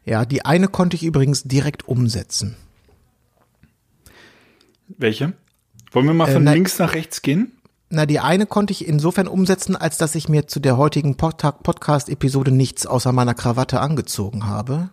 Ja, 0.04 0.26
die 0.26 0.44
eine 0.44 0.68
konnte 0.68 0.98
ich 0.98 1.04
übrigens 1.04 1.44
direkt 1.44 1.88
umsetzen. 1.88 2.58
Welche? 4.98 5.34
Wollen 5.92 6.06
wir 6.08 6.14
mal 6.14 6.30
Äh, 6.30 6.34
von 6.34 6.44
nein. 6.44 6.56
links 6.56 6.80
nach 6.80 6.94
rechts 6.94 7.22
gehen? 7.22 7.52
Na, 7.90 8.06
die 8.06 8.20
eine 8.20 8.46
konnte 8.46 8.72
ich 8.72 8.88
insofern 8.88 9.28
umsetzen, 9.28 9.76
als 9.76 9.98
dass 9.98 10.16
ich 10.16 10.30
mir 10.30 10.48
zu 10.48 10.60
der 10.62 10.78
heutigen 10.78 11.18
Pod- 11.18 11.38
Podcast-Episode 11.64 12.52
nichts 12.52 12.86
außer 12.86 13.12
meiner 13.12 13.34
Krawatte 13.34 13.82
angezogen 13.82 14.46
habe. 14.48 14.90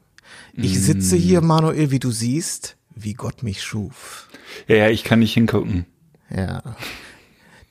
Ich 0.54 0.80
sitze 0.80 1.14
hier, 1.16 1.40
Manuel, 1.40 1.90
wie 1.92 2.00
du 2.00 2.10
siehst, 2.10 2.76
wie 2.96 3.14
Gott 3.14 3.42
mich 3.44 3.62
schuf. 3.62 4.28
Ja, 4.66 4.76
ja, 4.76 4.88
ich 4.88 5.04
kann 5.04 5.20
nicht 5.20 5.32
hingucken. 5.34 5.86
Ja. 6.34 6.62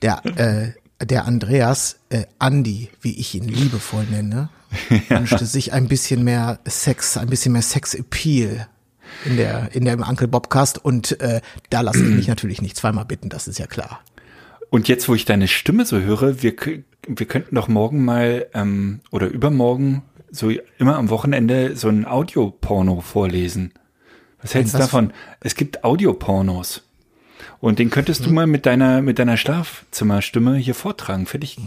Der, 0.01 0.25
äh, 0.37 1.05
der 1.05 1.25
Andreas, 1.25 1.97
äh, 2.09 2.23
Andy, 2.39 2.89
wie 3.01 3.19
ich 3.19 3.35
ihn 3.35 3.47
liebevoll 3.47 4.05
nenne, 4.05 4.49
wünschte 5.09 5.45
sich 5.45 5.73
ein 5.73 5.87
bisschen 5.89 6.23
mehr 6.23 6.59
Sex, 6.65 7.17
ein 7.17 7.27
bisschen 7.29 7.51
mehr 7.51 7.61
Sex-Appeal 7.61 8.67
in 9.25 9.37
der, 9.37 9.69
in 9.73 9.85
der 9.85 9.97
Uncle 10.07 10.27
Bobcast 10.27 10.83
und 10.83 11.19
äh, 11.21 11.41
da 11.69 11.81
lasse 11.81 12.03
ich 12.03 12.11
mich 12.11 12.27
natürlich 12.27 12.61
nicht 12.61 12.77
zweimal 12.77 13.05
bitten, 13.05 13.29
das 13.29 13.47
ist 13.47 13.59
ja 13.59 13.67
klar. 13.67 14.01
Und 14.69 14.87
jetzt, 14.87 15.07
wo 15.07 15.15
ich 15.15 15.25
deine 15.25 15.47
Stimme 15.47 15.85
so 15.85 15.99
höre, 15.99 16.41
wir, 16.41 16.53
wir 17.07 17.25
könnten 17.27 17.55
doch 17.55 17.67
morgen 17.67 18.03
mal 18.03 18.47
ähm, 18.53 18.99
oder 19.11 19.27
übermorgen 19.27 20.03
so 20.29 20.51
immer 20.77 20.97
am 20.97 21.09
Wochenende 21.09 21.75
so 21.75 21.87
ein 21.87 22.05
Audioporno 22.05 23.01
vorlesen. 23.01 23.73
Was 24.41 24.53
hältst 24.53 24.73
du 24.73 24.79
davon? 24.79 25.13
Es 25.39 25.55
gibt 25.55 25.83
Audiopornos. 25.83 26.83
Und 27.59 27.79
den 27.79 27.89
könntest 27.89 28.25
du 28.25 28.29
mal 28.31 28.45
mit 28.45 28.65
deiner, 28.65 29.01
mit 29.01 29.19
deiner 29.19 29.37
Schlafzimmerstimme 29.37 30.57
hier 30.57 30.75
vortragen. 30.75 31.25
Finde 31.25 31.45
ich. 31.45 31.57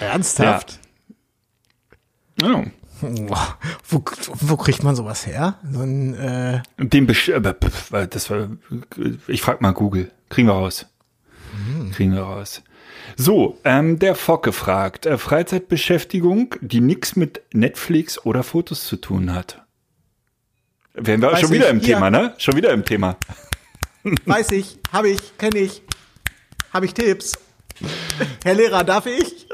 Ernsthaft? 0.00 0.78
Ja. 2.40 2.48
Boah, 2.48 2.64
Wo, 3.00 4.02
wo 4.24 4.56
kriegt 4.56 4.82
man 4.82 4.96
sowas 4.96 5.26
her? 5.26 5.58
So 5.70 5.80
ein, 5.80 6.14
äh, 6.14 6.62
Den 6.78 7.06
Besch 7.06 7.30
weil 7.90 8.06
das 8.06 8.30
war, 8.30 8.48
ich 9.26 9.42
frag 9.42 9.60
mal 9.60 9.72
Google. 9.72 10.10
Kriegen 10.28 10.48
wir 10.48 10.54
raus. 10.54 10.86
Kriegen 11.92 12.14
wir 12.14 12.22
raus. 12.22 12.62
So, 13.16 13.58
ähm, 13.64 13.98
der 13.98 14.14
Focke 14.14 14.52
fragt, 14.52 15.06
äh, 15.06 15.18
Freizeitbeschäftigung, 15.18 16.54
die 16.60 16.80
nichts 16.80 17.16
mit 17.16 17.42
Netflix 17.52 18.24
oder 18.24 18.42
Fotos 18.42 18.84
zu 18.86 18.96
tun 18.96 19.34
hat. 19.34 19.62
Wären 20.94 21.20
wir 21.20 21.28
auch 21.28 21.32
Weiß 21.34 21.40
schon 21.40 21.52
wieder 21.52 21.66
ich. 21.66 21.72
im 21.72 21.80
Hier. 21.80 21.94
Thema, 21.94 22.10
ne? 22.10 22.34
Schon 22.38 22.56
wieder 22.56 22.70
im 22.70 22.84
Thema. 22.84 23.16
weiß 24.24 24.52
ich, 24.52 24.78
habe 24.92 25.10
ich, 25.10 25.38
kenne 25.38 25.58
ich, 25.58 25.82
habe 26.72 26.86
ich 26.86 26.94
Tipps. 26.94 27.38
Herr 28.44 28.54
Lehrer, 28.54 28.84
darf 28.84 29.06
ich? 29.06 29.46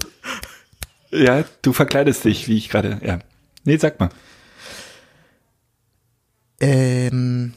Ja, 1.11 1.45
du 1.63 1.73
verkleidest 1.73 2.25
dich, 2.25 2.49
wie 2.49 2.57
ich 2.57 2.69
gerade, 2.71 3.01
ja. 3.05 3.19
Nee, 3.65 3.77
sag 3.79 3.99
mal. 3.99 4.11
Ähm, 6.61 7.55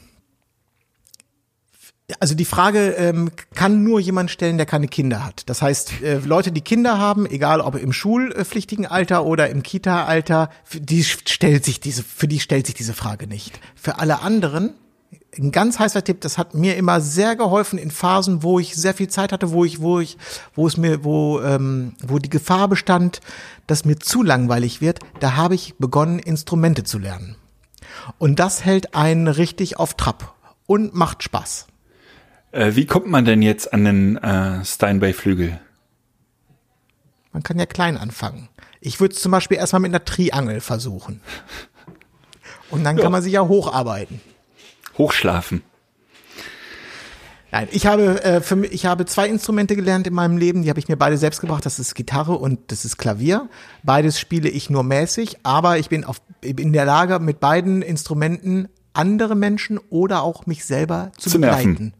also 2.20 2.34
die 2.34 2.46
Frage 2.46 2.92
ähm, 2.92 3.30
kann 3.54 3.84
nur 3.84 4.00
jemand 4.00 4.30
stellen, 4.30 4.56
der 4.56 4.66
keine 4.66 4.88
Kinder 4.88 5.24
hat. 5.24 5.48
Das 5.48 5.60
heißt, 5.60 6.00
äh, 6.02 6.18
Leute, 6.18 6.52
die 6.52 6.62
Kinder 6.62 6.98
haben, 6.98 7.26
egal 7.26 7.60
ob 7.60 7.74
im 7.76 7.92
schulpflichtigen 7.92 8.86
Alter 8.86 9.26
oder 9.26 9.50
im 9.50 9.62
Kita-Alter, 9.62 10.50
die 10.72 11.04
stellt 11.04 11.64
sich 11.64 11.80
diese, 11.80 12.02
für 12.02 12.26
die 12.26 12.40
stellt 12.40 12.66
sich 12.66 12.74
diese 12.74 12.94
Frage 12.94 13.26
nicht. 13.26 13.60
Für 13.74 13.98
alle 13.98 14.20
anderen 14.22 14.72
ein 15.36 15.52
ganz 15.52 15.78
heißer 15.78 16.02
Tipp, 16.02 16.20
das 16.20 16.38
hat 16.38 16.54
mir 16.54 16.76
immer 16.76 17.00
sehr 17.00 17.36
geholfen 17.36 17.78
in 17.78 17.90
Phasen, 17.90 18.42
wo 18.42 18.58
ich 18.58 18.74
sehr 18.74 18.94
viel 18.94 19.08
Zeit 19.08 19.32
hatte, 19.32 19.50
wo 19.50 19.64
ich, 19.64 19.80
wo 19.80 20.00
ich, 20.00 20.16
wo 20.54 20.66
es 20.66 20.76
mir, 20.76 21.04
wo, 21.04 21.40
ähm, 21.40 21.94
wo 22.02 22.18
die 22.18 22.30
Gefahr 22.30 22.68
bestand, 22.68 23.20
dass 23.66 23.84
mir 23.84 23.98
zu 23.98 24.22
langweilig 24.22 24.80
wird, 24.80 25.00
da 25.20 25.36
habe 25.36 25.54
ich 25.54 25.74
begonnen, 25.78 26.18
Instrumente 26.18 26.84
zu 26.84 26.98
lernen. 26.98 27.36
Und 28.16 28.40
das 28.40 28.64
hält 28.64 28.94
einen 28.94 29.28
richtig 29.28 29.78
auf 29.78 29.94
Trab 29.94 30.34
und 30.66 30.94
macht 30.94 31.22
Spaß. 31.22 31.66
Äh, 32.52 32.74
wie 32.74 32.86
kommt 32.86 33.06
man 33.06 33.24
denn 33.24 33.42
jetzt 33.42 33.72
an 33.72 33.84
den 33.84 34.16
äh, 34.16 34.64
Steinway-Flügel? 34.64 35.60
Man 37.32 37.42
kann 37.42 37.58
ja 37.58 37.66
klein 37.66 37.98
anfangen. 37.98 38.48
Ich 38.80 39.00
würde 39.00 39.14
es 39.14 39.20
zum 39.20 39.32
Beispiel 39.32 39.58
erstmal 39.58 39.80
mit 39.80 39.90
einer 39.90 40.04
Triangel 40.04 40.60
versuchen. 40.60 41.20
Und 42.70 42.84
dann 42.84 42.96
kann 42.96 43.12
man 43.12 43.22
sich 43.22 43.32
ja 43.32 43.46
hocharbeiten. 43.46 44.20
Hochschlafen. 44.98 45.62
Nein, 47.50 47.68
ich 47.70 47.86
habe 47.86 48.22
äh, 48.22 48.40
für 48.42 48.56
mich, 48.56 48.72
ich 48.72 48.84
habe 48.84 49.06
zwei 49.06 49.26
Instrumente 49.26 49.74
gelernt 49.74 50.06
in 50.06 50.12
meinem 50.12 50.36
Leben, 50.36 50.62
die 50.62 50.68
habe 50.68 50.78
ich 50.78 50.88
mir 50.88 50.96
beide 50.98 51.16
selbst 51.16 51.40
gebracht. 51.40 51.64
Das 51.64 51.78
ist 51.78 51.94
Gitarre 51.94 52.36
und 52.36 52.70
das 52.70 52.84
ist 52.84 52.98
Klavier. 52.98 53.48
Beides 53.82 54.20
spiele 54.20 54.50
ich 54.50 54.68
nur 54.68 54.82
mäßig, 54.82 55.38
aber 55.44 55.78
ich 55.78 55.88
bin 55.88 56.04
auf 56.04 56.20
in 56.42 56.72
der 56.72 56.84
Lage 56.84 57.18
mit 57.20 57.40
beiden 57.40 57.80
Instrumenten 57.80 58.68
andere 58.92 59.34
Menschen 59.34 59.78
oder 59.90 60.22
auch 60.22 60.46
mich 60.46 60.64
selber 60.64 61.10
zu, 61.16 61.30
Zu 61.30 61.38
nerven. 61.38 61.74
begleiten. 61.74 61.94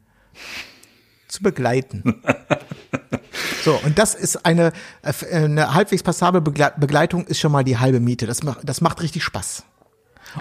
Zu 1.29 1.43
begleiten. 1.43 2.23
so, 3.65 3.81
und 3.85 3.99
das 3.99 4.15
ist 4.15 4.45
eine, 4.45 4.73
äh, 5.03 5.35
eine 5.35 5.73
halbwegs 5.75 6.03
passable 6.03 6.43
Begle 6.43 6.73
Begleitung 6.77 7.27
ist 7.27 7.41
schon 7.41 7.53
mal 7.53 7.65
die 7.65 7.79
halbe 7.79 8.01
Miete. 8.01 8.27
Das 8.27 8.43
macht, 8.43 8.61
das 8.65 8.81
macht 8.83 9.01
richtig 9.01 9.25
Spaß. 9.25 9.65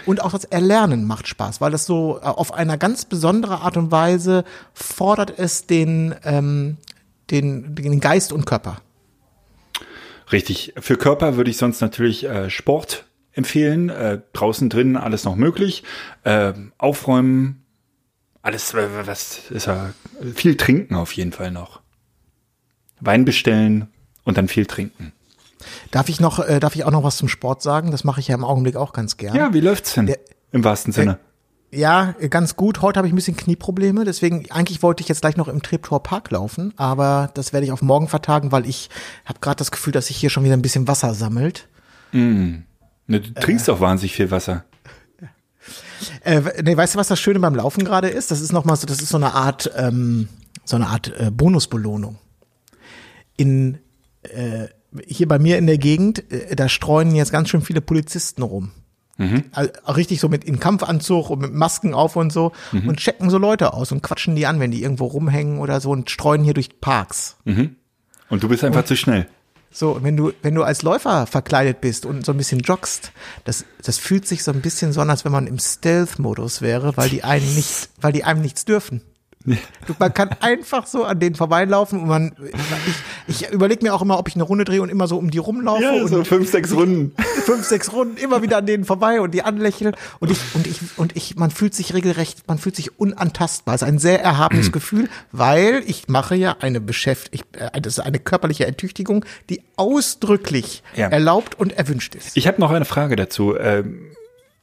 Und 0.06 0.22
auch 0.22 0.32
das 0.32 0.44
Erlernen 0.46 1.06
macht 1.06 1.27
Spaß, 1.27 1.62
weil 1.62 1.72
das 1.72 1.86
so 1.86 2.20
äh, 2.22 2.25
auf 2.25 2.53
einer 2.53 2.77
ganz 2.77 3.06
besondere 3.06 3.62
Art 3.62 3.77
und 3.77 3.91
Weise 3.91 4.44
fordert 4.74 5.34
es 5.38 5.65
den, 5.65 6.15
ähm, 6.24 6.77
den, 7.32 7.75
den 7.75 8.00
Geist 8.00 8.32
und 8.34 8.46
Körper. 8.46 8.82
Richtig. 10.32 10.74
Für 10.77 10.98
Körper 10.98 11.38
würde 11.38 11.50
ich 11.50 11.58
sonst 11.58 11.82
natürlich 11.82 12.25
äh, 12.25 12.50
Sport 12.50 13.06
empfehlen. 13.34 13.89
Äh, 13.89 14.20
draußen 14.34 14.70
drin 14.70 14.98
alles 14.98 15.24
noch 15.24 15.36
möglich. 15.36 15.84
Äh, 16.24 16.53
aufräumen. 16.77 17.63
Alles, 18.41 18.74
äh, 18.74 18.88
was 19.06 19.50
ist 19.50 19.67
ja 19.67 19.94
viel 20.36 20.58
trinken 20.58 20.96
auf 20.96 21.13
jeden 21.13 21.32
Fall 21.32 21.51
noch. 21.51 21.82
Wein 23.00 23.25
bestellen 23.25 23.88
und 24.24 24.38
dann 24.38 24.48
viel 24.48 24.65
trinken. 24.65 25.13
Darf 25.92 26.10
ich 26.10 26.20
noch, 26.20 26.40
äh, 26.40 26.60
darf 26.60 26.76
ich 26.76 26.84
auch 26.84 26.92
noch 26.92 27.04
was 27.04 27.18
zum 27.18 27.28
Sport 27.28 27.62
sagen? 27.62 27.92
Das 27.92 28.04
mache 28.04 28.20
ich 28.20 28.28
ja 28.28 28.36
im 28.36 28.44
Augenblick 28.44 28.76
auch 28.76 28.94
ganz 28.94 29.18
gern. 29.18 29.36
Ja, 29.36 29.54
wie 29.54 29.60
läuft's 29.60 29.94
denn? 29.94 30.06
Der- 30.08 30.20
Im 30.52 30.64
wahrsten 30.64 30.94
Sinne. 30.94 31.20
Ja, 31.70 32.16
ganz 32.30 32.56
gut. 32.56 32.82
Heute 32.82 32.98
habe 32.98 33.08
ich 33.08 33.14
ein 33.14 33.18
bisschen 33.18 33.36
Knieprobleme, 33.36 34.06
deswegen 34.06 34.50
eigentlich 34.52 34.82
wollte 34.84 35.02
ich 35.02 35.10
jetzt 35.10 35.20
gleich 35.22 35.36
noch 35.36 35.50
im 35.50 35.62
Treptower 35.62 36.02
Park 36.02 36.32
laufen, 36.32 36.74
aber 36.78 37.30
das 37.34 37.52
werde 37.52 37.66
ich 37.66 37.74
auf 37.74 37.82
morgen 37.82 38.08
vertagen, 38.08 38.54
weil 38.54 38.66
ich 38.66 38.90
habe 39.26 39.40
gerade 39.42 39.58
das 39.58 39.72
Gefühl, 39.72 39.92
dass 39.92 40.08
sich 40.08 40.16
hier 40.16 40.30
schon 40.30 40.46
wieder 40.46 40.54
ein 40.54 40.62
bisschen 40.62 40.88
Wasser 40.88 41.14
sammelt. 41.14 41.68
Ne, 42.14 42.64
du 43.08 43.20
trinkst 43.34 43.68
doch 43.68 43.82
wahnsinnig 43.82 44.16
viel 44.16 44.32
Wasser. 44.32 44.64
Äh, 46.24 46.42
nee, 46.64 46.78
weißt 46.78 46.96
du, 46.96 47.00
was 47.00 47.08
das 47.10 47.20
Schöne 47.20 47.40
beim 47.40 47.56
Laufen 47.56 47.84
gerade 47.84 48.08
ist? 48.08 48.32
Das 48.32 48.40
ist 48.40 48.54
noch 48.54 48.64
mal 48.64 48.76
so, 48.78 48.86
das 48.86 49.02
ist 49.02 49.10
so 49.10 49.18
eine 49.18 49.34
Art, 49.34 49.70
ähm, 49.76 50.30
so 50.64 50.76
eine 50.78 50.88
Art 50.88 51.12
äh, 51.20 51.32
Bonusbelohnung. 51.32 52.18
In 53.36 53.80
äh, 54.24 54.68
hier 55.06 55.27
bei 55.27 55.39
mir 55.39 55.58
in 55.58 55.68
der 55.68 55.77
Gegend, 55.77 56.32
äh, 56.32 56.56
da 56.56 56.70
streuen 56.70 57.13
jetzt 57.16 57.32
ganz 57.32 57.50
schön 57.50 57.62
viele 57.62 57.82
Polizisten 57.82 58.42
rum. 58.42 58.72
Also, 59.51 59.72
auch 59.86 59.98
richtig 59.98 60.20
so 60.20 60.30
mit 60.30 60.44
in 60.44 60.60
Kampfanzug 60.60 61.30
und 61.32 61.39
mit 61.39 61.54
Masken 61.54 61.94
auf 61.96 62.16
und 62.16 62.32
so 62.32 62.51
und 62.86 62.98
checken 62.98 63.30
so 63.32 63.38
Leute 63.39 63.74
aus 63.74 63.92
und 63.92 64.04
quatschen 64.04 64.36
die 64.36 64.46
an, 64.46 64.60
wenn 64.60 64.70
die 64.70 64.84
irgendwo 64.84 65.06
rumhängen 65.06 65.58
oder 65.60 65.82
so 65.82 65.89
und 65.89 66.10
streuen 66.12 66.44
hier 66.44 66.54
durch 66.54 66.80
Parks. 66.82 67.36
Und 68.30 68.44
du 68.44 68.48
bist 68.48 68.63
einfach 68.63 68.86
zu 68.86 68.96
schnell. 68.96 69.27
So, 69.72 69.92
und 69.92 70.04
wenn 70.04 70.16
du, 70.18 70.34
wenn 70.44 70.56
du 70.56 70.63
als 70.63 70.82
Läufer 70.82 71.25
verkleidet 71.27 71.82
bist 71.82 72.06
und 72.06 72.25
so 72.25 72.32
ein 72.32 72.38
bisschen 72.38 72.60
joggst, 72.60 73.12
das, 73.44 73.66
das 73.84 73.98
fühlt 73.98 74.27
sich 74.27 74.44
so 74.44 74.51
ein 74.51 74.62
bisschen 74.62 74.94
so 74.94 75.01
an, 75.01 75.10
als 75.10 75.25
wenn 75.25 75.32
man 75.32 75.46
im 75.48 75.60
Stealth-Modus 75.60 76.62
wäre, 76.62 76.96
weil 76.96 77.10
die 77.10 77.24
einen 77.24 77.56
nicht, 77.56 77.89
weil 78.00 78.13
die 78.13 78.24
einem 78.24 78.42
nichts 78.42 78.66
dürfen. 78.66 79.01
Du, 79.88 79.96
man 79.98 80.13
kann 80.13 80.30
einfach 80.42 80.86
so 80.88 81.06
an 81.06 81.20
denen 81.20 81.36
vorbeilaufen 81.36 82.01
und 82.01 82.08
man, 82.08 82.36
ich, 83.27 83.44
ich 83.44 83.50
überlege 83.51 83.84
mir 83.84 83.94
auch 83.94 84.01
immer, 84.01 84.20
ob 84.20 84.27
ich 84.27 84.36
eine 84.36 84.44
Runde 84.44 84.66
drehe 84.66 84.82
und 84.82 84.89
immer 84.89 85.08
so 85.08 85.18
um 85.18 85.30
die 85.32 85.38
rumlaufe 85.38 86.04
und 86.04 86.27
fünf, 86.27 86.50
sechs 86.51 86.74
Runden. 86.74 87.13
fünf, 87.46 87.66
sechs 87.66 87.94
Runden 87.94 88.18
immer 88.18 88.42
wieder 88.42 88.58
an 88.58 88.66
denen 88.66 88.84
vorbei 88.84 89.22
und 89.22 89.34
die 89.34 89.44
anlächeln 89.44 89.96
und 90.20 90.32
ich, 90.32 90.39
und 90.54 90.68
ich, 90.68 90.80
und 90.98 91.16
ich, 91.16 91.36
man 91.38 91.50
fühlt 91.51 91.74
sich 91.74 91.94
regelrecht, 91.94 92.48
man 92.48 92.58
fühlt 92.58 92.75
sich 92.75 93.00
unantastbar. 93.00 93.75
Es 93.75 93.82
ist 93.84 93.88
ein 93.88 94.00
sehr 94.00 94.22
erhabenes 94.22 94.72
Gefühl, 94.74 95.08
weil 95.32 95.82
ich 95.88 96.08
mache 96.10 96.36
ja 96.36 96.58
eine 96.60 96.82
Beschäftigung, 96.82 97.48
das 97.82 97.94
ist 97.98 98.00
eine 98.01 98.20
körperliche 98.20 98.66
Ertüchtigung, 98.66 99.24
die 99.50 99.62
ausdrücklich 99.77 100.84
Ja. 100.96 101.08
erlaubt 101.08 101.56
und 101.60 101.74
erwünscht 101.77 102.16
ist. 102.16 102.36
Ich 102.36 102.48
habe 102.48 102.60
noch 102.60 102.72
eine 102.72 102.86
Frage 102.86 103.16
dazu. 103.16 103.56
Ähm, 103.58 104.01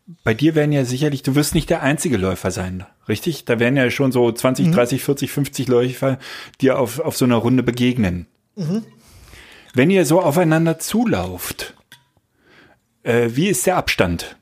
bei 0.07 0.35
dir 0.35 0.55
werden 0.55 0.73
ja 0.73 0.85
sicherlich, 0.85 1.23
du 1.23 1.35
wirst 1.35 1.55
nicht 1.55 1.71
der 1.71 1.83
einzige 1.83 2.17
Läufer 2.17 2.51
sein, 2.51 2.85
richtig? 3.09 3.45
Da 3.47 3.59
werden 3.59 3.77
ja 3.77 3.91
schon 3.91 4.13
so 4.13 4.31
20, 4.31 4.71
30, 4.71 5.03
40, 5.03 5.31
50 5.31 5.69
Läufer 5.69 6.19
dir 6.61 6.79
auf, 6.79 7.01
auf 7.01 7.17
so 7.17 7.25
einer 7.25 7.37
Runde 7.37 7.63
begegnen. 7.63 8.27
Wenn 9.73 9.91
ihr 9.91 10.05
so 10.05 10.21
aufeinander 10.21 10.79
zulauft, 10.79 11.75
äh, 13.03 13.31
wie 13.33 13.49
ist 13.49 13.67
der 13.67 13.77
Abstand? 13.77 14.37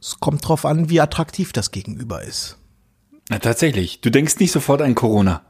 Es 0.00 0.18
kommt 0.20 0.46
drauf 0.46 0.64
an, 0.64 0.88
wie 0.88 1.00
attraktiv 1.00 1.52
das 1.52 1.70
Gegenüber 1.70 2.22
ist. 2.22 2.56
Na, 3.28 3.38
tatsächlich, 3.38 4.00
du 4.00 4.10
denkst 4.10 4.38
nicht 4.38 4.52
sofort 4.52 4.80
an 4.80 4.94
Corona. 4.94 5.42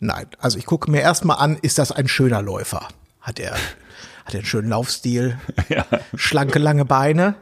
Nein, 0.00 0.26
also 0.38 0.58
ich 0.58 0.64
gucke 0.64 0.90
mir 0.90 1.02
erstmal 1.02 1.38
an, 1.38 1.58
ist 1.60 1.78
das 1.78 1.92
ein 1.92 2.08
schöner 2.08 2.40
Läufer? 2.40 2.88
Hat 3.20 3.38
er, 3.38 3.56
hat 4.28 4.34
einen 4.34 4.44
schönen 4.44 4.68
Laufstil? 4.68 5.38
Ja. 5.68 5.84
Schlanke, 6.14 6.58
lange 6.58 6.84
Beine? 6.84 7.34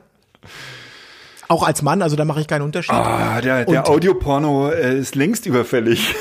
Auch 1.48 1.64
als 1.64 1.82
Mann, 1.82 2.02
also 2.02 2.16
da 2.16 2.24
mache 2.24 2.40
ich 2.40 2.48
keinen 2.48 2.62
Unterschied. 2.62 2.92
Ah, 2.92 3.40
der, 3.40 3.64
der 3.66 3.88
Audioporno 3.88 4.70
äh, 4.70 4.98
ist 4.98 5.14
längst 5.14 5.46
überfällig. 5.46 6.14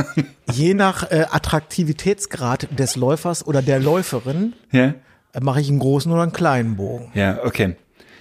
Je 0.50 0.74
nach 0.74 1.08
äh, 1.10 1.26
Attraktivitätsgrad 1.30 2.68
des 2.76 2.96
Läufers 2.96 3.46
oder 3.46 3.62
der 3.62 3.78
Läuferin 3.78 4.54
ja? 4.72 4.94
äh, 5.32 5.40
mache 5.40 5.60
ich 5.60 5.68
einen 5.68 5.78
großen 5.78 6.10
oder 6.10 6.22
einen 6.22 6.32
kleinen 6.32 6.76
Bogen. 6.76 7.12
Ja, 7.14 7.44
okay. 7.44 7.76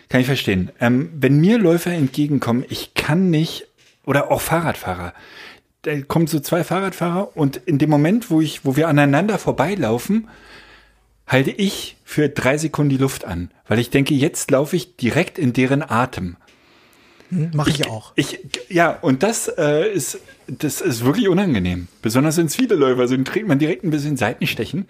Kann 0.10 0.21
ich 0.21 0.28
verstehen. 0.28 0.71
Ähm, 0.80 1.10
wenn 1.15 1.39
mir 1.39 1.58
Läufer 1.58 1.91
entgegenkommen, 1.91 2.63
ich 2.69 2.93
kann 2.93 3.32
nicht, 3.32 3.65
oder 4.06 4.30
auch 4.30 4.41
Fahrradfahrer, 4.41 5.13
da 5.82 5.99
kommen 6.02 6.28
so 6.28 6.39
zwei 6.39 6.63
Fahrradfahrer 6.63 7.36
und 7.36 7.58
in 7.58 7.80
dem 7.80 7.89
Moment, 7.89 8.30
wo 8.30 8.39
ich, 8.39 8.65
wo 8.65 8.76
wir 8.76 8.88
aneinander 8.88 9.39
vorbeilaufen, 9.39 10.28
halte 11.32 11.52
ich 11.52 11.98
für 12.04 12.30
drei 12.30 12.58
Sekunden 12.58 12.89
die 12.89 12.98
Luft 12.98 13.26
an, 13.26 13.52
weil 13.67 13.80
ich 13.80 13.89
denke, 13.89 14.13
jetzt 14.13 14.52
laufe 14.52 14.76
ich 14.76 14.98
direkt 14.98 15.39
in 15.39 15.54
deren 15.54 15.82
Atem. 15.82 16.36
Mache 17.54 17.70
ich 17.70 17.88
auch. 17.88 18.12
Ich, 18.15 18.39
ja, 18.67 18.91
und 18.91 19.24
das 19.24 19.48
äh, 19.48 19.89
ist, 19.89 20.20
das 20.48 20.82
ist 20.82 21.06
wirklich 21.06 21.30
unangenehm. 21.30 21.88
Besonders 22.02 22.36
wenn 22.36 22.48
es 22.48 22.58
viele 22.58 22.76
Läufer 22.76 23.08
sind, 23.08 23.26
kriegt 23.26 23.48
man 23.48 23.58
direkt 23.58 23.86
ein 23.86 23.89
bisschen 23.89 24.17
Seitenstechen. 24.17 24.86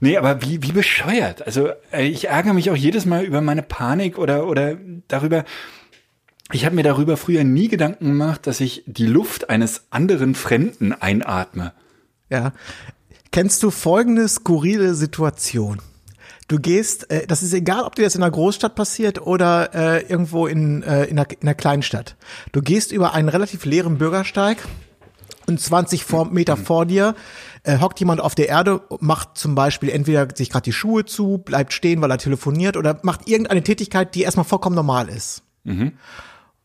Nee, 0.00 0.16
aber 0.16 0.42
wie, 0.42 0.60
wie 0.64 0.72
bescheuert. 0.72 1.46
Also 1.46 1.68
äh, 1.92 2.08
ich 2.08 2.26
ärgere 2.26 2.52
mich 2.52 2.68
auch 2.70 2.76
jedes 2.76 3.06
Mal 3.06 3.24
über 3.24 3.40
meine 3.40 3.62
Panik 3.62 4.18
oder, 4.18 4.48
oder 4.48 4.76
darüber. 5.06 5.44
Ich 6.50 6.64
habe 6.64 6.74
mir 6.74 6.82
darüber 6.82 7.16
früher 7.16 7.44
nie 7.44 7.68
Gedanken 7.68 8.06
gemacht, 8.06 8.48
dass 8.48 8.60
ich 8.60 8.82
die 8.86 9.06
Luft 9.06 9.48
eines 9.48 9.84
anderen 9.90 10.34
Fremden 10.34 10.92
einatme. 10.92 11.72
Ja. 12.28 12.52
Kennst 13.32 13.62
du 13.62 13.70
folgende 13.70 14.28
skurrile 14.28 14.94
Situation? 14.94 15.80
Du 16.48 16.58
gehst, 16.58 17.10
äh, 17.10 17.26
das 17.26 17.42
ist 17.42 17.54
egal, 17.54 17.84
ob 17.84 17.94
dir 17.94 18.04
das 18.04 18.14
in 18.14 18.22
einer 18.22 18.30
Großstadt 18.30 18.74
passiert 18.74 19.22
oder 19.26 19.74
äh, 19.74 20.02
irgendwo 20.02 20.46
in, 20.46 20.82
äh, 20.82 21.04
in, 21.04 21.18
einer, 21.18 21.30
in 21.30 21.40
einer 21.40 21.54
Kleinstadt. 21.54 22.16
Du 22.52 22.60
gehst 22.60 22.92
über 22.92 23.14
einen 23.14 23.30
relativ 23.30 23.64
leeren 23.64 23.96
Bürgersteig 23.96 24.58
und 25.46 25.58
20 25.58 26.04
vor, 26.04 26.26
Meter 26.26 26.58
vor 26.58 26.84
dir 26.84 27.14
äh, 27.62 27.78
hockt 27.78 28.00
jemand 28.00 28.20
auf 28.20 28.34
der 28.34 28.50
Erde, 28.50 28.82
macht 29.00 29.38
zum 29.38 29.54
Beispiel 29.54 29.88
entweder 29.88 30.28
sich 30.34 30.50
gerade 30.50 30.64
die 30.64 30.72
Schuhe 30.74 31.06
zu, 31.06 31.38
bleibt 31.38 31.72
stehen, 31.72 32.02
weil 32.02 32.10
er 32.10 32.18
telefoniert 32.18 32.76
oder 32.76 33.00
macht 33.02 33.26
irgendeine 33.26 33.62
Tätigkeit, 33.62 34.14
die 34.14 34.24
erstmal 34.24 34.44
vollkommen 34.44 34.76
normal 34.76 35.08
ist. 35.08 35.42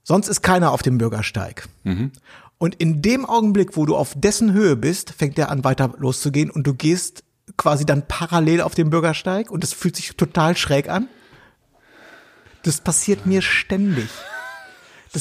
Sonst 0.04 0.28
ist 0.28 0.42
keiner 0.42 0.74
auf 0.74 0.82
dem 0.82 0.98
Bürgersteig. 0.98 1.70
Und 2.58 2.76
in 2.76 3.02
dem 3.02 3.26
Augenblick, 3.26 3.78
wo 3.78 3.86
du 3.86 3.96
auf 3.96 4.14
dessen 4.16 4.54
Höhe 4.54 4.76
bist, 4.76 5.12
fängt 5.12 5.38
er 5.38 5.50
an 5.50 5.64
weiter 5.64 5.94
loszugehen 5.98 6.50
und 6.50 6.66
du 6.66 6.74
gehst 6.74 7.24
quasi 7.56 7.86
dann 7.86 8.08
parallel 8.08 8.62
auf 8.62 8.76
dem 8.76 8.90
Bürgersteig 8.90 9.52
und 9.52 9.64
das 9.64 9.74
fühlt 9.74 9.96
sich 9.96 10.16
total 10.16 10.58
schräg 10.58 10.90
an. 10.90 11.08
Das 12.64 12.82
passiert 12.82 13.26
mir 13.26 13.42
ständig. 13.42 14.10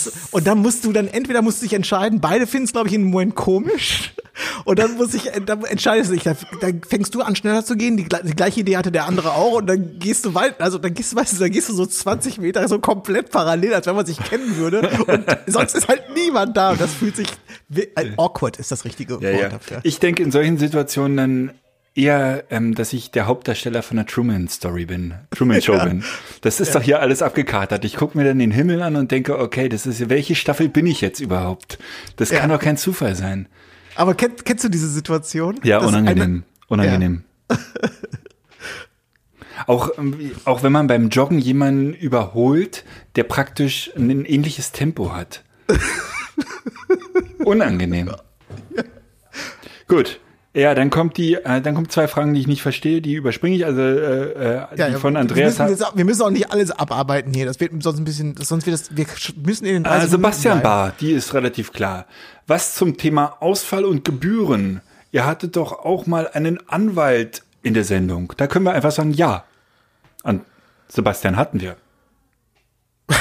Das, 0.05 0.13
und 0.31 0.47
dann 0.47 0.59
musst 0.59 0.85
du 0.85 0.93
dann, 0.93 1.09
entweder 1.09 1.43
musst 1.43 1.61
du 1.63 1.67
dich 1.67 1.73
entscheiden, 1.75 2.21
beide 2.21 2.47
finden 2.47 2.67
es, 2.67 2.73
glaube 2.73 2.89
ich, 2.89 2.95
in 2.95 3.03
einem 3.03 3.11
Moment 3.11 3.35
komisch. 3.35 4.13
Und 4.67 4.79
dann 4.79 4.97
muss 4.97 5.15
ich, 5.15 5.31
dann 5.47 5.65
entscheidest 5.65 6.11
du 6.11 6.15
dich, 6.15 6.25
dann, 6.25 6.37
dann 6.61 6.83
fängst 6.87 7.15
du 7.15 7.23
an, 7.23 7.37
schneller 7.37 7.65
zu 7.65 7.75
gehen. 7.75 7.97
Die, 7.97 8.05
die 8.05 8.35
gleiche 8.35 8.61
Idee 8.61 8.77
hatte 8.77 8.93
der 8.93 9.07
andere 9.07 9.33
auch. 9.33 9.53
Und 9.53 9.67
dann 9.67 9.99
gehst 9.99 10.27
du 10.27 10.35
weit, 10.35 10.61
also 10.61 10.77
dann 10.77 10.93
gehst 10.93 11.13
du, 11.13 11.17
weißt 11.17 11.33
du, 11.35 11.39
dann 11.39 11.51
gehst 11.51 11.71
du 11.71 11.73
so 11.75 11.87
20 11.87 12.37
Meter 12.39 12.67
so 12.69 12.79
komplett 12.79 13.31
parallel, 13.31 13.73
als 13.73 13.87
wenn 13.87 13.97
man 13.97 14.05
sich 14.05 14.19
kennen 14.23 14.57
würde. 14.59 14.91
Und 15.07 15.25
sonst 15.47 15.75
ist 15.75 15.89
halt 15.89 16.03
niemand 16.15 16.55
da. 16.57 16.73
Und 16.73 16.81
das 16.83 16.93
fühlt 16.93 17.17
sich, 17.17 17.29
wie- 17.69 17.89
äh, 17.97 18.13
awkward 18.19 18.59
ist 18.59 18.71
das 18.71 18.85
richtige 18.85 19.15
Wort 19.23 19.53
dafür. 19.53 19.81
Ich 19.85 20.01
denke 20.01 20.23
in 20.23 20.31
solchen 20.31 20.59
Situationen 20.59 21.17
dann 21.17 21.51
eher, 21.97 22.45
ähm, 22.51 22.75
dass 22.75 22.93
ich 22.93 23.11
der 23.11 23.27
Hauptdarsteller 23.27 23.83
von 23.83 23.97
der 23.97 24.07
Truman 24.07 24.49
Story 24.49 24.85
bin, 24.87 25.15
Truman 25.31 25.61
Show 25.63 25.79
bin. 25.85 26.05
Das 26.43 26.61
ist 26.61 26.75
doch 26.75 26.83
hier 26.83 27.01
alles 27.01 27.23
abgekatert. 27.23 27.85
Ich 27.85 27.97
gucke 27.97 28.17
mir 28.19 28.25
dann 28.25 28.39
den 28.39 28.51
Himmel 28.51 28.83
an 28.83 28.97
und 28.97 29.11
denke, 29.11 29.39
okay, 29.39 29.69
das 29.69 29.87
ist 29.87 30.09
welche 30.11 30.35
Staffel 30.35 30.69
bin 30.69 30.87
ich 30.87 31.01
jetzt 31.01 31.21
überhaupt? 31.21 31.79
Das 32.17 32.31
kann 32.31 32.51
Ja. 32.51 32.57
doch 32.57 32.63
kein 32.63 32.77
Zufall 32.77 33.15
sein. 33.17 33.49
Aber 33.95 34.15
kenn, 34.15 34.33
kennst 34.45 34.63
du 34.65 34.69
diese 34.69 34.89
Situation? 34.89 35.59
Ja, 35.65 35.79
Das 35.81 35.89
unangenehm. 35.89 36.43
Unangenehm. 36.69 37.25
auch, 39.67 39.91
ähm, 39.99 40.33
auch 40.45 40.63
wenn 40.63 40.73
man 40.73 40.87
beim 40.87 41.09
Joggen 41.09 41.39
jemanden 41.39 41.95
überholt, 41.95 42.85
der 43.17 43.25
praktisch 43.25 43.91
ein 43.97 44.25
ähnliches 44.25 44.73
Tempo 44.73 45.15
hat. 45.15 45.45
Unangenehm. 47.45 48.11
Gut. 49.89 50.21
Ja, 50.57 50.75
dann 50.75 50.89
kommt 50.89 51.19
die, 51.19 51.35
äh, 51.35 51.61
dann 51.61 51.75
kommt 51.75 51.93
zwei 51.93 52.09
Fragen, 52.09 52.33
die 52.33 52.41
ich 52.41 52.47
nicht 52.47 52.63
verstehe, 52.63 53.03
die 53.03 53.13
überspringe 53.13 53.57
ich. 53.57 53.67
Also 53.67 53.79
äh, 53.83 54.33
äh, 54.33 54.55
Ja, 54.55 54.87
die 54.87 54.93
ja, 54.95 54.99
von 54.99 55.13
wir 55.13 55.21
Andreas. 55.21 55.59
müssen, 55.59 55.69
jetzt, 55.71 55.85
wir 55.95 56.05
müssen 56.07 56.23
auch 56.23 56.31
nicht 56.31 56.51
alles 56.51 56.71
abarbeiten 56.71 57.35
hier. 57.35 57.45
Das 57.45 57.61
wird 57.61 57.73
sonst 57.83 57.99
ein 57.99 58.05
bisschen, 58.05 58.35
sonst 58.39 58.65
wird 58.65 58.73
das, 58.81 58.97
wir 58.97 59.05
müssen 59.37 59.67
in 59.67 59.75
den 59.75 59.85
30 59.85 60.05
Äh, 60.05 60.09
Sebastian 60.09 60.55
Minuten 60.59 60.63
bleiben. 60.63 60.89
Bar, 60.89 60.95
die 60.99 61.13
ist 61.13 61.35
relativ 61.35 61.73
klar. 61.75 62.07
Was 62.47 62.75
zum 62.75 62.97
Thema 62.97 63.37
Ausfall 63.41 63.85
und 63.85 64.07
Gebühren? 64.07 64.81
Ihr 65.13 65.27
hattet 65.27 65.57
doch 65.57 65.73
auch 65.85 66.07
mal 66.07 66.27
einen 66.29 66.59
Anwalt 66.71 67.43
in 67.63 67.75
der 67.75 67.85
Sendung. 67.85 68.33
Da 68.39 68.47
können 68.47 68.65
wir 68.65 68.73
einfach 68.73 68.93
sagen, 68.93 69.13
ja. 69.13 69.45
An 70.23 70.41
Sebastian 70.89 71.37
hatten 71.37 71.61
wir. 71.61 71.77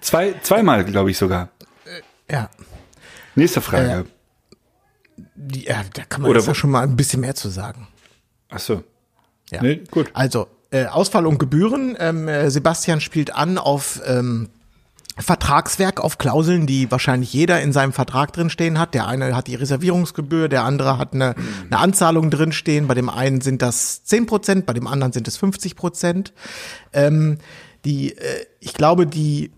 Zwei, 0.00 0.34
zweimal, 0.42 0.84
glaube 0.84 1.10
ich 1.10 1.18
sogar. 1.18 1.48
Ja. 2.30 2.48
Nächste 3.34 3.60
Frage. 3.60 4.04
Die, 4.06 4.21
ja, 5.54 5.82
da 5.94 6.04
kann 6.04 6.22
man 6.22 6.30
Oder 6.30 6.40
ja 6.40 6.54
schon 6.54 6.70
mal 6.70 6.82
ein 6.82 6.96
bisschen 6.96 7.20
mehr 7.20 7.34
zu 7.34 7.48
sagen. 7.48 7.88
Ach 8.50 8.58
so. 8.58 8.82
Ja. 9.50 9.62
Nee, 9.62 9.82
gut. 9.90 10.10
Also, 10.14 10.48
äh, 10.70 10.86
Ausfall 10.86 11.26
und 11.26 11.38
Gebühren. 11.38 11.96
Ähm, 11.98 12.28
äh, 12.28 12.50
Sebastian 12.50 13.00
spielt 13.00 13.34
an 13.34 13.58
auf 13.58 14.00
ähm, 14.06 14.48
Vertragswerk 15.18 16.00
auf 16.00 16.16
Klauseln, 16.16 16.66
die 16.66 16.90
wahrscheinlich 16.90 17.32
jeder 17.32 17.60
in 17.60 17.72
seinem 17.72 17.92
Vertrag 17.92 18.32
drinstehen 18.32 18.78
hat. 18.78 18.94
Der 18.94 19.06
eine 19.06 19.36
hat 19.36 19.46
die 19.46 19.54
Reservierungsgebühr, 19.54 20.48
der 20.48 20.64
andere 20.64 20.96
hat 20.96 21.12
eine, 21.12 21.34
eine 21.66 21.78
Anzahlung 21.78 22.30
drinstehen. 22.30 22.88
Bei 22.88 22.94
dem 22.94 23.10
einen 23.10 23.42
sind 23.42 23.60
das 23.60 24.04
10 24.04 24.24
Prozent, 24.24 24.66
bei 24.66 24.72
dem 24.72 24.86
anderen 24.86 25.12
sind 25.12 25.28
es 25.28 25.36
50 25.36 25.76
Prozent. 25.76 26.32
Ähm, 26.94 27.38
die, 27.84 28.16
äh, 28.16 28.46
ich 28.60 28.72
glaube, 28.72 29.06
die, 29.06 29.52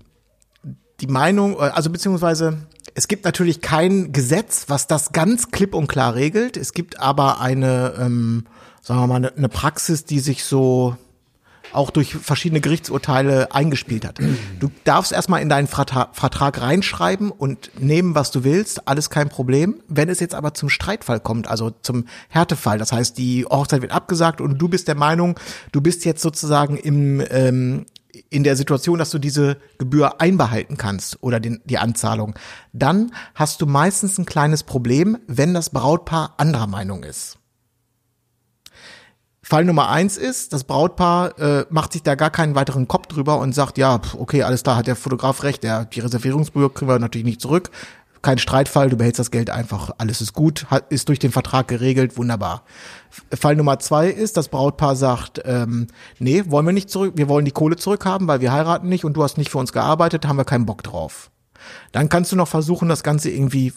die 1.00 1.06
Meinung, 1.06 1.54
äh, 1.54 1.70
also 1.72 1.90
beziehungsweise 1.90 2.58
es 2.94 3.08
gibt 3.08 3.24
natürlich 3.24 3.60
kein 3.60 4.12
Gesetz, 4.12 4.66
was 4.68 4.86
das 4.86 5.12
ganz 5.12 5.50
klipp 5.50 5.74
und 5.74 5.88
klar 5.88 6.14
regelt. 6.14 6.56
Es 6.56 6.72
gibt 6.72 7.00
aber 7.00 7.40
eine, 7.40 7.94
ähm, 7.98 8.44
sagen 8.82 9.00
wir 9.00 9.06
mal, 9.08 9.16
eine, 9.16 9.36
eine 9.36 9.48
Praxis, 9.48 10.04
die 10.04 10.20
sich 10.20 10.44
so 10.44 10.96
auch 11.72 11.90
durch 11.90 12.14
verschiedene 12.14 12.60
Gerichtsurteile 12.60 13.52
eingespielt 13.52 14.06
hat. 14.06 14.20
Du 14.60 14.70
darfst 14.84 15.10
erstmal 15.12 15.42
in 15.42 15.48
deinen 15.48 15.66
Vertrag 15.66 16.60
reinschreiben 16.60 17.32
und 17.32 17.70
nehmen, 17.80 18.14
was 18.14 18.30
du 18.30 18.44
willst, 18.44 18.86
alles 18.86 19.10
kein 19.10 19.28
Problem. 19.28 19.80
Wenn 19.88 20.08
es 20.08 20.20
jetzt 20.20 20.36
aber 20.36 20.54
zum 20.54 20.68
Streitfall 20.68 21.18
kommt, 21.18 21.48
also 21.48 21.72
zum 21.82 22.04
Härtefall, 22.28 22.78
das 22.78 22.92
heißt, 22.92 23.18
die 23.18 23.44
Hochzeit 23.44 23.82
wird 23.82 23.90
abgesagt 23.90 24.40
und 24.40 24.58
du 24.58 24.68
bist 24.68 24.86
der 24.86 24.94
Meinung, 24.94 25.38
du 25.72 25.80
bist 25.80 26.04
jetzt 26.04 26.22
sozusagen 26.22 26.76
im, 26.76 27.20
ähm, 27.28 27.86
in 28.30 28.44
der 28.44 28.56
Situation, 28.56 28.98
dass 28.98 29.10
du 29.10 29.18
diese 29.18 29.58
Gebühr 29.78 30.20
einbehalten 30.20 30.76
kannst 30.76 31.22
oder 31.22 31.40
den, 31.40 31.60
die 31.64 31.78
Anzahlung, 31.78 32.34
dann 32.72 33.12
hast 33.34 33.60
du 33.60 33.66
meistens 33.66 34.18
ein 34.18 34.26
kleines 34.26 34.62
Problem, 34.62 35.18
wenn 35.26 35.54
das 35.54 35.70
Brautpaar 35.70 36.34
anderer 36.38 36.66
Meinung 36.66 37.04
ist. 37.04 37.38
Fall 39.44 39.66
Nummer 39.66 39.90
eins 39.90 40.16
ist, 40.16 40.54
das 40.54 40.64
Brautpaar 40.64 41.38
äh, 41.38 41.66
macht 41.68 41.92
sich 41.92 42.02
da 42.02 42.14
gar 42.14 42.30
keinen 42.30 42.54
weiteren 42.54 42.88
Kopf 42.88 43.08
drüber 43.08 43.38
und 43.38 43.54
sagt, 43.54 43.76
ja, 43.76 44.00
okay, 44.16 44.42
alles 44.42 44.62
da 44.62 44.76
hat 44.76 44.86
der 44.86 44.96
Fotograf 44.96 45.42
recht, 45.42 45.62
der, 45.62 45.84
die 45.84 46.00
Reservierungsgebühr 46.00 46.72
kriegen 46.72 46.90
wir 46.90 46.98
natürlich 46.98 47.26
nicht 47.26 47.42
zurück. 47.42 47.70
Kein 48.24 48.38
Streitfall, 48.38 48.88
du 48.88 48.96
behältst 48.96 49.18
das 49.18 49.30
Geld 49.30 49.50
einfach, 49.50 49.90
alles 49.98 50.22
ist 50.22 50.32
gut, 50.32 50.64
ist 50.88 51.10
durch 51.10 51.18
den 51.18 51.30
Vertrag 51.30 51.68
geregelt, 51.68 52.16
wunderbar. 52.16 52.62
Fall 53.34 53.54
Nummer 53.54 53.78
zwei 53.80 54.08
ist, 54.08 54.38
das 54.38 54.48
Brautpaar 54.48 54.96
sagt, 54.96 55.42
ähm, 55.44 55.88
nee, 56.18 56.42
wollen 56.46 56.64
wir 56.64 56.72
nicht 56.72 56.88
zurück, 56.88 57.12
wir 57.16 57.28
wollen 57.28 57.44
die 57.44 57.50
Kohle 57.50 57.76
zurückhaben, 57.76 58.26
weil 58.26 58.40
wir 58.40 58.50
heiraten 58.50 58.88
nicht 58.88 59.04
und 59.04 59.12
du 59.12 59.22
hast 59.22 59.36
nicht 59.36 59.50
für 59.50 59.58
uns 59.58 59.74
gearbeitet, 59.74 60.26
haben 60.26 60.38
wir 60.38 60.46
keinen 60.46 60.64
Bock 60.64 60.82
drauf. 60.82 61.30
Dann 61.92 62.08
kannst 62.08 62.32
du 62.32 62.36
noch 62.36 62.48
versuchen, 62.48 62.88
das 62.88 63.02
Ganze 63.02 63.28
irgendwie 63.28 63.74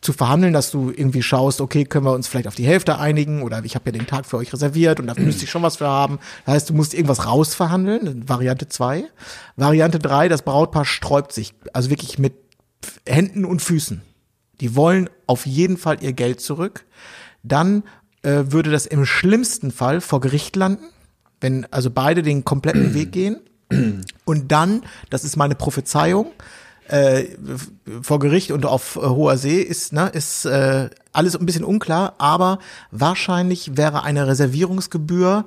zu 0.00 0.14
verhandeln, 0.14 0.54
dass 0.54 0.70
du 0.70 0.88
irgendwie 0.88 1.22
schaust, 1.22 1.60
okay, 1.60 1.84
können 1.84 2.06
wir 2.06 2.14
uns 2.14 2.26
vielleicht 2.26 2.48
auf 2.48 2.54
die 2.54 2.66
Hälfte 2.66 2.98
einigen 2.98 3.42
oder 3.42 3.62
ich 3.64 3.74
habe 3.74 3.90
ja 3.90 3.92
den 3.92 4.06
Tag 4.06 4.24
für 4.24 4.38
euch 4.38 4.50
reserviert 4.50 4.98
und 4.98 5.08
da 5.08 5.14
müsste 5.14 5.44
ich 5.44 5.50
schon 5.50 5.62
was 5.62 5.76
für 5.76 5.88
haben. 5.88 6.18
Das 6.46 6.54
heißt, 6.54 6.70
du 6.70 6.74
musst 6.74 6.94
irgendwas 6.94 7.26
rausverhandeln, 7.26 8.26
Variante 8.26 8.66
zwei. 8.66 9.04
Variante 9.56 9.98
drei: 9.98 10.30
das 10.30 10.40
Brautpaar 10.40 10.86
sträubt 10.86 11.34
sich, 11.34 11.52
also 11.74 11.90
wirklich 11.90 12.18
mit 12.18 12.32
Händen 13.06 13.44
und 13.44 13.62
Füßen. 13.62 14.02
Die 14.60 14.76
wollen 14.76 15.08
auf 15.26 15.46
jeden 15.46 15.76
Fall 15.76 16.02
ihr 16.02 16.12
Geld 16.12 16.40
zurück. 16.40 16.84
Dann 17.42 17.84
äh, 18.22 18.44
würde 18.48 18.70
das 18.70 18.86
im 18.86 19.06
schlimmsten 19.06 19.70
Fall 19.70 20.00
vor 20.00 20.20
Gericht 20.20 20.56
landen, 20.56 20.84
wenn 21.40 21.66
also 21.72 21.90
beide 21.90 22.22
den 22.22 22.44
kompletten 22.44 22.94
Weg 22.94 23.12
gehen. 23.12 23.40
Und 24.24 24.52
dann, 24.52 24.82
das 25.10 25.24
ist 25.24 25.36
meine 25.36 25.54
Prophezeiung, 25.54 26.32
äh, 26.88 27.28
vor 28.02 28.18
Gericht 28.18 28.50
und 28.50 28.66
auf 28.66 28.96
äh, 28.96 29.00
hoher 29.00 29.36
See 29.36 29.60
ist, 29.60 29.92
ne, 29.92 30.08
ist 30.08 30.44
äh, 30.44 30.90
alles 31.12 31.36
ein 31.36 31.46
bisschen 31.46 31.64
unklar, 31.64 32.14
aber 32.18 32.58
wahrscheinlich 32.90 33.76
wäre 33.76 34.02
eine 34.02 34.26
Reservierungsgebühr 34.26 35.46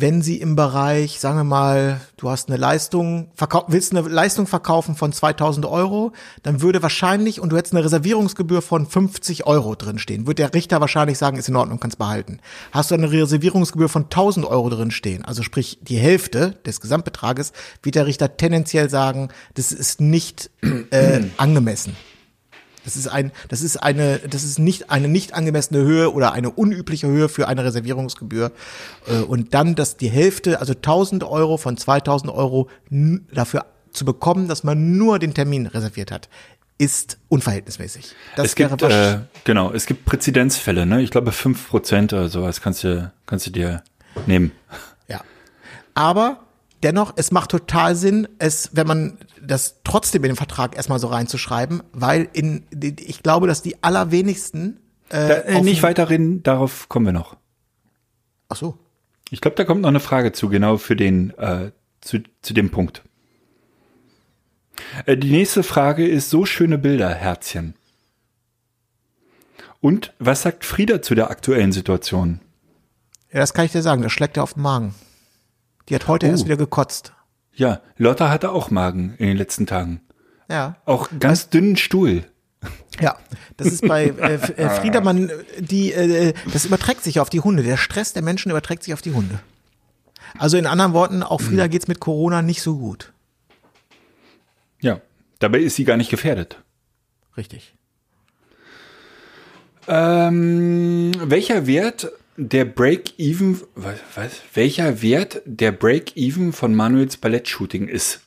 wenn 0.00 0.22
sie 0.22 0.36
im 0.36 0.54
Bereich, 0.54 1.18
sagen 1.18 1.38
wir 1.38 1.44
mal, 1.44 2.00
du 2.18 2.30
hast 2.30 2.48
eine 2.48 2.56
Leistung, 2.56 3.32
willst 3.66 3.90
eine 3.90 4.06
Leistung 4.06 4.46
verkaufen 4.46 4.94
von 4.94 5.12
2000 5.12 5.66
Euro, 5.66 6.12
dann 6.44 6.62
würde 6.62 6.82
wahrscheinlich, 6.82 7.40
und 7.40 7.50
du 7.50 7.56
hättest 7.56 7.74
eine 7.74 7.84
Reservierungsgebühr 7.84 8.62
von 8.62 8.86
50 8.86 9.46
Euro 9.48 9.74
drinstehen, 9.74 10.28
würde 10.28 10.42
der 10.44 10.54
Richter 10.54 10.80
wahrscheinlich 10.80 11.18
sagen, 11.18 11.36
ist 11.36 11.48
in 11.48 11.56
Ordnung, 11.56 11.80
kannst 11.80 11.98
behalten. 11.98 12.38
Hast 12.70 12.92
du 12.92 12.94
eine 12.94 13.10
Reservierungsgebühr 13.10 13.88
von 13.88 14.04
1000 14.04 14.46
Euro 14.46 14.70
drinstehen, 14.70 15.24
also 15.24 15.42
sprich 15.42 15.80
die 15.82 15.98
Hälfte 15.98 16.54
des 16.64 16.80
Gesamtbetrages, 16.80 17.52
wird 17.82 17.96
der 17.96 18.06
Richter 18.06 18.36
tendenziell 18.36 18.88
sagen, 18.88 19.30
das 19.54 19.72
ist 19.72 20.00
nicht 20.00 20.48
äh, 20.90 21.22
angemessen. 21.38 21.96
Das 22.88 22.96
ist 22.96 23.06
ein, 23.06 23.32
das 23.48 23.60
ist 23.60 23.76
eine, 23.76 24.18
das 24.20 24.44
ist 24.44 24.58
nicht 24.58 24.88
eine 24.88 25.08
nicht 25.08 25.34
angemessene 25.34 25.82
Höhe 25.82 26.10
oder 26.10 26.32
eine 26.32 26.48
unübliche 26.48 27.06
Höhe 27.06 27.28
für 27.28 27.46
eine 27.46 27.62
Reservierungsgebühr. 27.62 28.50
Äh, 29.06 29.18
und 29.18 29.52
dann, 29.52 29.74
dass 29.74 29.98
die 29.98 30.08
Hälfte, 30.08 30.58
also 30.60 30.72
1000 30.72 31.22
Euro 31.22 31.58
von 31.58 31.76
2000 31.76 32.32
Euro 32.32 32.70
dafür 33.30 33.66
zu 33.90 34.06
bekommen, 34.06 34.48
dass 34.48 34.64
man 34.64 34.96
nur 34.96 35.18
den 35.18 35.34
Termin 35.34 35.66
reserviert 35.66 36.10
hat, 36.10 36.30
ist 36.78 37.18
unverhältnismäßig. 37.28 38.14
Das 38.36 38.46
es 38.46 38.54
gibt, 38.54 38.80
äh, 38.80 39.18
genau, 39.44 39.70
es 39.70 39.84
gibt 39.84 40.06
Präzedenzfälle, 40.06 40.86
ne? 40.86 41.02
Ich 41.02 41.10
glaube, 41.10 41.32
fünf 41.32 41.68
Prozent 41.68 42.14
oder 42.14 42.30
sowas 42.30 42.62
kannst 42.62 42.84
du, 42.84 43.12
kannst 43.26 43.46
du 43.46 43.50
dir 43.50 43.82
nehmen. 44.26 44.52
Ja. 45.08 45.20
Aber 45.92 46.47
dennoch, 46.82 47.14
es 47.16 47.30
macht 47.30 47.50
total 47.50 47.94
Sinn, 47.94 48.28
es, 48.38 48.70
wenn 48.72 48.86
man 48.86 49.18
das 49.42 49.80
trotzdem 49.84 50.24
in 50.24 50.30
den 50.30 50.36
Vertrag 50.36 50.76
erstmal 50.76 50.98
so 50.98 51.08
reinzuschreiben, 51.08 51.82
weil 51.92 52.28
in, 52.32 52.64
ich 52.80 53.22
glaube, 53.22 53.46
dass 53.46 53.62
die 53.62 53.82
allerwenigsten 53.82 54.80
äh, 55.10 55.28
da, 55.28 55.34
äh, 55.38 55.60
nicht 55.62 55.82
weiterhin, 55.82 56.42
darauf 56.42 56.88
kommen 56.88 57.06
wir 57.06 57.12
noch. 57.12 57.36
Ach 58.48 58.56
so. 58.56 58.78
Ich 59.30 59.40
glaube, 59.40 59.56
da 59.56 59.64
kommt 59.64 59.82
noch 59.82 59.88
eine 59.88 60.00
Frage 60.00 60.32
zu, 60.32 60.48
genau 60.48 60.78
für 60.78 60.96
den, 60.96 61.36
äh, 61.38 61.70
zu, 62.00 62.18
zu 62.42 62.54
dem 62.54 62.70
Punkt. 62.70 63.02
Äh, 65.06 65.16
die 65.16 65.30
nächste 65.30 65.62
Frage 65.62 66.06
ist 66.06 66.30
so 66.30 66.46
schöne 66.46 66.78
Bilder, 66.78 67.14
Herzchen. 67.14 67.74
Und 69.80 70.12
was 70.18 70.42
sagt 70.42 70.64
Frieda 70.64 71.02
zu 71.02 71.14
der 71.14 71.30
aktuellen 71.30 71.72
Situation? 71.72 72.40
Ja, 73.32 73.40
das 73.40 73.52
kann 73.52 73.66
ich 73.66 73.72
dir 73.72 73.82
sagen, 73.82 74.02
das 74.02 74.12
schlägt 74.12 74.36
dir 74.36 74.42
auf 74.42 74.54
den 74.54 74.62
Magen. 74.62 74.94
Die 75.88 75.94
hat 75.94 76.06
heute 76.08 76.26
uh. 76.26 76.30
erst 76.30 76.44
wieder 76.44 76.56
gekotzt. 76.56 77.12
Ja, 77.54 77.80
Lotta 77.96 78.30
hatte 78.30 78.52
auch 78.52 78.70
Magen 78.70 79.14
in 79.18 79.26
den 79.26 79.36
letzten 79.36 79.66
Tagen. 79.66 80.00
Ja. 80.48 80.76
Auch 80.84 81.08
ganz 81.18 81.40
Was? 81.40 81.50
dünnen 81.50 81.76
Stuhl. 81.76 82.24
Ja, 83.00 83.16
das 83.56 83.68
ist 83.68 83.86
bei 83.86 84.06
äh, 84.06 84.34
äh, 84.34 84.70
Friedermann, 84.70 85.30
die, 85.58 85.92
äh, 85.92 86.32
das 86.52 86.64
überträgt 86.64 87.04
sich 87.04 87.20
auf 87.20 87.30
die 87.30 87.40
Hunde. 87.40 87.62
Der 87.62 87.76
Stress 87.76 88.12
der 88.12 88.22
Menschen 88.22 88.50
überträgt 88.50 88.82
sich 88.82 88.94
auf 88.94 89.02
die 89.02 89.12
Hunde. 89.12 89.40
Also 90.36 90.56
in 90.56 90.66
anderen 90.66 90.92
Worten, 90.92 91.22
auch 91.22 91.40
Frieda 91.40 91.66
mhm. 91.66 91.70
geht's 91.70 91.88
mit 91.88 92.00
Corona 92.00 92.42
nicht 92.42 92.62
so 92.62 92.76
gut. 92.76 93.12
Ja, 94.80 95.00
dabei 95.38 95.60
ist 95.60 95.76
sie 95.76 95.84
gar 95.84 95.96
nicht 95.96 96.10
gefährdet. 96.10 96.62
Richtig. 97.36 97.74
Ähm, 99.86 101.12
welcher 101.22 101.66
Wert 101.66 102.10
der 102.38 102.64
Break-Even, 102.64 103.60
was, 103.74 103.98
was, 104.14 104.42
welcher 104.54 105.02
Wert 105.02 105.42
der 105.44 105.72
Break-Even 105.72 106.52
von 106.52 106.74
Manuels 106.74 107.16
Ballettshooting 107.16 107.88
ist. 107.88 108.20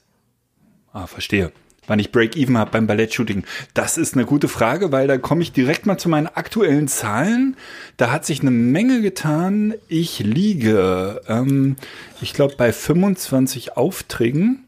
Ah, 0.92 1.08
verstehe. 1.08 1.54
Wann 1.88 2.00
ich 2.00 2.12
Break-Even 2.12 2.58
habe 2.58 2.72
beim 2.72 2.88
Ballettshooting. 2.88 3.44
Das 3.74 3.98
ist 3.98 4.14
eine 4.14 4.26
gute 4.26 4.50
Frage, 4.50 4.92
weil 4.92 5.08
da 5.08 5.18
komme 5.18 5.42
ich 5.42 5.54
direkt 5.54 5.86
mal 5.86 5.98
zu 5.98 6.10
meinen 6.10 6.28
aktuellen 6.28 6.90
Zahlen. 6.90 7.56
Da 7.96 8.12
hat 8.12 8.26
sich 8.26 8.42
eine 8.42 8.52
Menge 8.52 9.02
getan. 9.02 9.74
Ich 9.88 10.20
liege, 10.20 11.22
ähm, 11.28 11.78
ich 12.22 12.34
glaube, 12.34 12.56
bei 12.58 12.74
25 12.74 13.78
Aufträgen. 13.78 14.68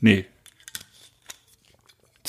Nee, 0.00 0.26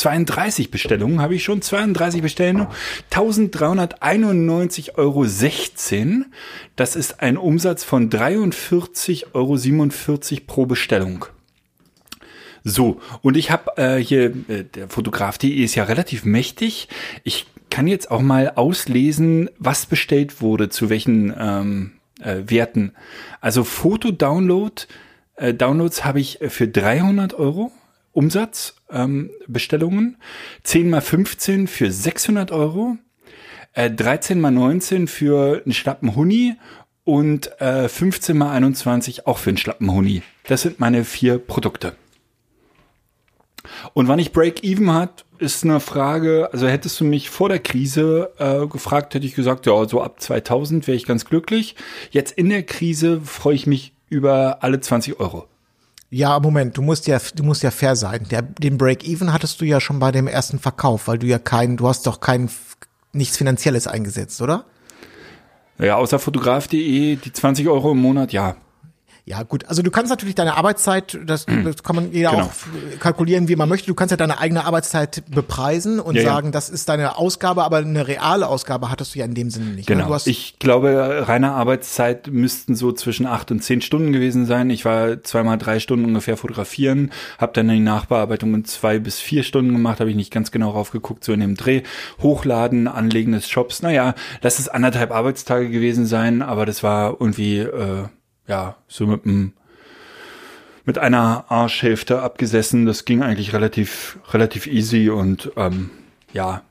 32 0.02 0.72
Bestellungen 0.72 1.22
habe 1.22 1.36
ich 1.36 1.44
schon, 1.44 1.62
32 1.62 2.24
Bestellungen, 2.24 2.66
1391,16 3.12 4.96
Euro. 4.98 5.26
Das 6.76 6.96
ist 6.96 7.22
ein 7.22 7.38
Umsatz 7.38 7.84
von 7.84 8.10
43,47 8.10 9.28
Euro 9.34 9.60
pro 10.48 10.66
Bestellung. 10.66 11.26
So, 12.64 13.00
und 13.22 13.38
ich 13.38 13.52
habe 13.52 13.78
äh, 13.78 13.98
hier, 13.98 14.34
äh, 14.48 14.64
der 14.64 14.90
Fotograf.de 14.90 15.52
ist 15.52 15.76
ja 15.76 15.84
relativ 15.84 16.26
mächtig. 16.26 16.88
Ich 17.24 17.46
kann 17.70 17.86
jetzt 17.86 18.10
auch 18.10 18.22
mal 18.22 18.54
auslesen, 18.56 19.52
was 19.60 19.86
bestellt 19.86 20.42
wurde, 20.42 20.70
zu 20.70 20.90
welchen 20.90 21.32
ähm, 21.38 21.92
äh, 22.22 22.38
Werten. 22.48 22.94
Also 23.40 23.64
Foto-Download, 23.64 24.84
äh, 25.36 25.54
Downloads 25.54 26.04
habe 26.04 26.20
ich 26.20 26.40
für 26.50 26.68
300 26.68 27.36
Euro 27.36 27.72
Umsatz, 28.14 28.76
ähm, 28.92 29.32
Bestellungen, 29.48 30.18
10 30.64 30.90
mal 30.90 31.02
15 31.02 31.68
für 31.68 31.92
600 31.92 32.52
Euro, 32.52 32.98
äh, 33.74 33.90
13 33.90 34.40
mal 34.40 34.52
19 34.52 35.08
für 35.08 35.62
einen 35.64 35.74
Schlappen 35.74 36.16
Huni 36.16 36.56
und 37.04 37.60
äh, 37.62 37.90
15 37.90 38.38
mal 38.38 38.52
21 38.52 39.28
auch 39.28 39.38
für 39.38 39.50
einen 39.50 39.58
Schlappen 39.58 39.92
Huni. 39.92 40.22
Das 40.48 40.62
sind 40.62 40.80
meine 40.80 41.04
vier 41.04 41.38
Produkte. 41.38 41.96
Und 43.94 44.08
wann 44.08 44.20
ich 44.20 44.32
Break-Even 44.32 44.94
hat, 44.94 45.26
ist 45.38 45.64
eine 45.64 45.80
Frage, 45.80 46.50
also 46.52 46.68
hättest 46.68 47.00
du 47.00 47.04
mich 47.04 47.30
vor 47.30 47.50
der 47.50 47.60
Krise 47.60 48.32
äh, 48.38 48.68
gefragt, 48.68 49.14
hätte 49.14 49.26
ich 49.26 49.36
gesagt, 49.36 49.66
ja, 49.66 49.88
so 49.88 50.02
ab 50.02 50.22
2000 50.22 50.88
wäre 50.88 50.96
ich 50.96 51.06
ganz 51.06 51.26
glücklich. 51.26 51.76
Jetzt 52.12 52.32
in 52.38 52.50
der 52.50 52.64
Krise 52.64 53.22
freue 53.22 53.56
ich 53.56 53.68
mich 53.68 53.94
über 54.10 54.64
alle 54.64 54.80
20 54.80 55.20
Euro. 55.20 55.48
Ja, 56.14 56.38
Moment, 56.42 56.76
du 56.76 56.82
musst 56.82 57.08
ja, 57.08 57.20
du 57.36 57.44
musst 57.44 57.64
ja 57.64 57.72
fair 57.72 57.96
sein. 57.96 58.28
Der, 58.30 58.42
den 58.42 58.78
Break-Even 58.78 59.32
hattest 59.32 59.62
du 59.62 59.66
ja 59.66 59.80
schon 59.80 60.00
bei 60.00 60.12
dem 60.12 60.28
ersten 60.28 60.60
Verkauf, 60.60 61.08
weil 61.08 61.18
du 61.18 61.26
ja 61.26 61.40
kein, 61.40 61.78
du 61.78 61.88
hast 61.88 62.06
doch 62.06 62.20
kein, 62.20 62.50
nichts 63.14 63.38
Finanzielles 63.38 63.88
eingesetzt, 63.88 64.42
oder? 64.42 64.66
Ja, 65.80 65.96
außer 65.96 66.20
fotograf.de, 66.20 67.16
die 67.16 67.34
20 67.34 67.70
Euro 67.70 67.94
im 67.94 68.00
Monat, 68.00 68.34
ja. 68.34 68.58
Ja, 69.24 69.44
gut. 69.44 69.66
Also 69.68 69.84
du 69.84 69.92
kannst 69.92 70.10
natürlich 70.10 70.34
deine 70.36 70.58
Arbeitszeit, 70.58 71.20
das, 71.26 71.46
das 71.64 71.84
kann 71.84 71.96
man 71.96 72.12
jeder 72.12 72.32
Genau. 72.32 72.44
auch 72.46 73.00
kalkulieren, 73.00 73.48
wie 73.48 73.56
man 73.56 73.70
möchte. 73.70 73.88
Du 73.88 73.94
kannst 73.94 74.12
ja 74.12 74.18
deine 74.18 74.40
eigene 74.40 74.66
Arbeitszeit 74.66 75.24
bepreisen 75.30 76.00
und 76.00 76.16
Ja, 76.16 76.22
ja. 76.24 76.30
sagen, 76.34 76.52
das 76.52 76.70
ist 76.70 76.90
deine 76.90 77.18
Ausgabe, 77.18 77.64
aber 77.64 77.78
eine 77.78 78.08
reale 78.08 78.48
Ausgabe 78.48 78.90
hattest 78.90 79.14
du 79.16 79.20
ja 79.20 79.26
in 79.26 79.34
dem 79.36 79.50
Sinne 79.50 79.68
nicht. 79.68 79.90
ne? 79.90 79.96
Genau. 79.96 80.18
Ich 80.26 80.58
glaube, 80.60 81.26
reine 81.28 81.52
Arbeitszeit 81.52 82.28
müssten 82.28 82.76
so 82.76 82.92
zwischen 82.92 83.26
acht 83.28 83.52
und 83.52 83.62
zehn 83.64 83.82
Stunden 83.82 84.12
gewesen 84.12 84.46
sein. 84.46 84.70
Ich 84.70 84.86
war 84.86 85.22
zweimal 85.24 85.58
drei 85.58 85.80
Stunden 85.80 86.06
ungefähr 86.06 86.36
fotografieren, 86.38 87.12
habe 87.38 87.54
dann 87.54 87.68
die 87.70 87.80
Nachbearbeitung 87.80 88.54
in 88.56 88.66
zwei 88.66 88.98
bis 89.00 89.20
vier 89.20 89.44
Stunden 89.44 89.72
gemacht, 89.74 90.00
habe 90.00 90.10
ich 90.10 90.16
nicht 90.16 90.32
ganz 90.32 90.52
genau 90.52 90.72
raufgeguckt, 90.72 91.24
so 91.24 91.32
in 91.34 91.40
dem 91.42 91.56
Dreh. 91.56 91.84
Hochladen, 92.22 92.88
Anlegen 92.88 93.34
des 93.34 93.48
Shops, 93.50 93.82
naja, 93.82 94.16
lass 94.42 94.60
es 94.60 94.68
anderthalb 94.68 95.12
Arbeitstage 95.12 95.70
gewesen 95.70 96.06
sein, 96.06 96.42
aber 96.42 96.66
das 96.66 96.82
war 96.84 97.18
irgendwie, 97.20 97.60
äh, 97.60 98.06
ja, 98.52 98.76
so 98.90 99.08
mit 99.08 99.22
mit 100.84 100.98
einer 100.98 101.46
Arschhälfte 101.50 102.22
abgesessen. 102.22 102.86
Das 102.86 103.06
ging 103.06 103.22
eigentlich 103.22 103.54
relativ, 103.54 104.20
relativ 104.32 104.68
easy 104.68 105.10
und 105.10 105.52
ähm, 105.56 105.90
ja, 106.34 106.64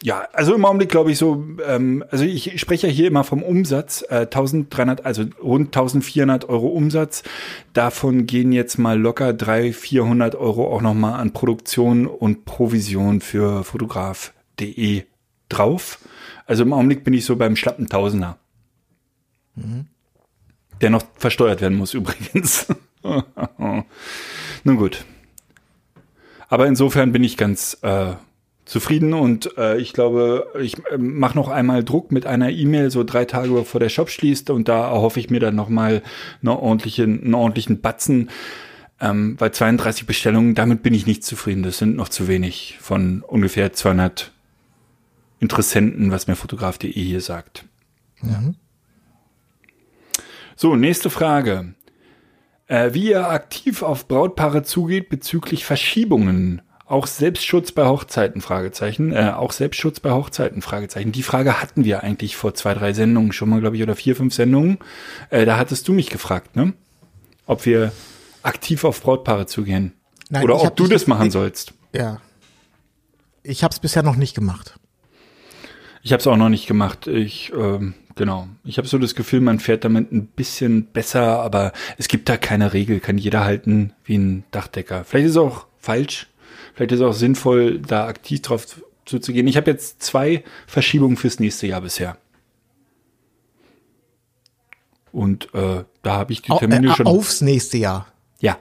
ja, 0.00 0.28
also 0.32 0.54
im 0.54 0.64
Augenblick 0.64 0.90
glaube 0.90 1.10
ich 1.10 1.18
so, 1.18 1.44
ähm, 1.66 2.04
also 2.12 2.24
ich 2.24 2.60
spreche 2.60 2.86
ja 2.86 2.92
hier 2.92 3.08
immer 3.08 3.24
vom 3.24 3.42
Umsatz, 3.42 4.04
äh, 4.08 4.26
1300, 4.26 5.04
also 5.04 5.24
rund 5.42 5.76
1400 5.76 6.48
Euro 6.48 6.68
Umsatz. 6.68 7.24
Davon 7.72 8.26
gehen 8.26 8.52
jetzt 8.52 8.78
mal 8.78 8.96
locker 8.96 9.32
300, 9.32 9.74
400 9.74 10.34
Euro 10.36 10.72
auch 10.72 10.82
nochmal 10.82 11.14
an 11.14 11.32
Produktion 11.32 12.06
und 12.06 12.44
Provision 12.44 13.20
für 13.20 13.64
fotograf.de 13.64 15.02
drauf. 15.48 15.98
Also 16.46 16.62
im 16.62 16.72
Augenblick 16.72 17.02
bin 17.02 17.14
ich 17.14 17.24
so 17.24 17.34
beim 17.34 17.56
schlappen 17.56 17.88
Tausender. 17.88 18.38
Der 20.80 20.90
noch 20.90 21.04
versteuert 21.16 21.60
werden 21.60 21.76
muss 21.76 21.94
übrigens. 21.94 22.66
Nun 24.64 24.76
gut. 24.76 25.04
Aber 26.48 26.66
insofern 26.66 27.12
bin 27.12 27.24
ich 27.24 27.36
ganz 27.36 27.78
äh, 27.82 28.14
zufrieden 28.64 29.14
und 29.14 29.56
äh, 29.56 29.78
ich 29.78 29.92
glaube, 29.92 30.46
ich 30.60 30.76
äh, 30.90 30.98
mache 30.98 31.36
noch 31.36 31.48
einmal 31.48 31.84
Druck 31.84 32.12
mit 32.12 32.26
einer 32.26 32.50
E-Mail 32.50 32.90
so 32.90 33.04
drei 33.04 33.24
Tage 33.24 33.50
bevor 33.50 33.80
der 33.80 33.88
Shop 33.88 34.10
schließt 34.10 34.50
und 34.50 34.68
da 34.68 34.88
erhoffe 34.90 35.20
ich 35.20 35.30
mir 35.30 35.40
dann 35.40 35.54
noch 35.54 35.68
mal 35.68 36.02
eine 36.42 36.58
ordentliche, 36.58 37.04
einen 37.04 37.34
ordentlichen 37.34 37.80
Batzen. 37.80 38.30
Ähm, 39.00 39.36
bei 39.36 39.50
32 39.50 40.06
Bestellungen, 40.06 40.54
damit 40.54 40.82
bin 40.82 40.92
ich 40.92 41.06
nicht 41.06 41.24
zufrieden. 41.24 41.62
Das 41.62 41.78
sind 41.78 41.96
noch 41.96 42.08
zu 42.08 42.28
wenig 42.28 42.78
von 42.80 43.22
ungefähr 43.22 43.72
200 43.72 44.32
Interessenten, 45.40 46.10
was 46.10 46.26
mir 46.26 46.34
fotograf.de 46.34 46.90
hier 46.90 47.20
sagt. 47.20 47.64
So, 50.60 50.74
nächste 50.74 51.08
Frage. 51.08 51.74
Äh, 52.66 52.92
wie 52.92 53.10
ihr 53.10 53.28
aktiv 53.30 53.84
auf 53.84 54.08
Brautpaare 54.08 54.64
zugeht 54.64 55.08
bezüglich 55.08 55.64
Verschiebungen. 55.64 56.62
Auch 56.84 57.06
Selbstschutz 57.06 57.70
bei 57.70 57.86
Hochzeiten, 57.86 58.40
Fragezeichen. 58.40 59.12
Äh, 59.12 59.34
auch 59.36 59.52
Selbstschutz 59.52 60.00
bei 60.00 60.10
Hochzeiten, 60.10 60.60
Fragezeichen. 60.60 61.12
Die 61.12 61.22
Frage 61.22 61.62
hatten 61.62 61.84
wir 61.84 62.02
eigentlich 62.02 62.34
vor 62.34 62.54
zwei, 62.54 62.74
drei 62.74 62.92
Sendungen 62.92 63.30
schon 63.30 63.50
mal, 63.50 63.60
glaube 63.60 63.76
ich, 63.76 63.84
oder 63.84 63.94
vier, 63.94 64.16
fünf 64.16 64.34
Sendungen. 64.34 64.78
Äh, 65.30 65.46
da 65.46 65.58
hattest 65.58 65.86
du 65.86 65.92
mich 65.92 66.10
gefragt, 66.10 66.56
ne? 66.56 66.72
Ob 67.46 67.64
wir 67.64 67.92
aktiv 68.42 68.82
auf 68.82 69.00
Brautpaare 69.00 69.46
zugehen. 69.46 69.92
Nein, 70.28 70.42
oder 70.42 70.60
ob 70.60 70.74
du 70.74 70.88
das 70.88 71.06
machen 71.06 71.28
ich- 71.28 71.32
sollst. 71.34 71.72
ja. 71.94 72.20
Ich 73.44 73.62
habe 73.62 73.72
es 73.72 73.78
bisher 73.78 74.02
noch 74.02 74.16
nicht 74.16 74.34
gemacht. 74.34 74.74
Ich 76.02 76.12
habe 76.12 76.20
es 76.20 76.26
auch 76.26 76.36
noch 76.36 76.48
nicht 76.48 76.66
gemacht. 76.66 77.06
Ich, 77.06 77.52
ähm, 77.52 77.94
genau. 78.14 78.48
Ich 78.64 78.78
habe 78.78 78.88
so 78.88 78.98
das 78.98 79.14
Gefühl, 79.14 79.40
man 79.40 79.60
fährt 79.60 79.84
damit 79.84 80.12
ein 80.12 80.26
bisschen 80.26 80.86
besser, 80.86 81.42
aber 81.42 81.72
es 81.96 82.08
gibt 82.08 82.28
da 82.28 82.36
keine 82.36 82.72
Regel. 82.72 83.00
Kann 83.00 83.18
jeder 83.18 83.44
halten 83.44 83.92
wie 84.04 84.16
ein 84.16 84.44
Dachdecker. 84.50 85.04
Vielleicht 85.04 85.26
ist 85.26 85.32
es 85.32 85.36
auch 85.38 85.66
falsch. 85.78 86.28
Vielleicht 86.74 86.92
ist 86.92 87.00
es 87.00 87.06
auch 87.06 87.12
sinnvoll, 87.12 87.80
da 87.80 88.06
aktiv 88.06 88.42
drauf 88.42 88.80
zuzugehen. 89.04 89.46
Ich 89.48 89.56
habe 89.56 89.70
jetzt 89.70 90.02
zwei 90.02 90.44
Verschiebungen 90.66 91.16
fürs 91.16 91.40
nächste 91.40 91.66
Jahr 91.66 91.80
bisher. 91.80 92.16
Und 95.10 95.52
äh, 95.54 95.84
da 96.02 96.12
habe 96.16 96.32
ich 96.32 96.42
die 96.42 96.50
Au, 96.52 96.58
Termine 96.58 96.92
äh, 96.92 96.94
schon. 96.94 97.06
aufs 97.06 97.40
nächste 97.40 97.78
Jahr. 97.78 98.06
Ja, 98.40 98.58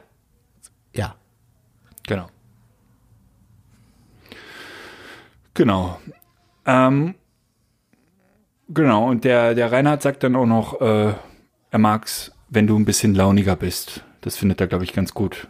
Ja. 0.93 1.15
Genau. 2.07 2.27
Genau. 5.53 5.99
Ähm, 6.65 7.15
genau, 8.69 9.09
und 9.09 9.23
der, 9.23 9.55
der 9.55 9.71
Reinhard 9.71 10.01
sagt 10.01 10.23
dann 10.23 10.35
auch 10.35 10.45
noch, 10.45 10.81
äh, 10.81 11.13
er 11.71 11.79
mag's, 11.79 12.31
wenn 12.49 12.67
du 12.67 12.77
ein 12.77 12.85
bisschen 12.85 13.13
launiger 13.13 13.55
bist. 13.55 14.03
Das 14.21 14.37
findet 14.37 14.61
er, 14.61 14.67
glaube 14.67 14.83
ich, 14.83 14.93
ganz 14.93 15.13
gut. 15.13 15.47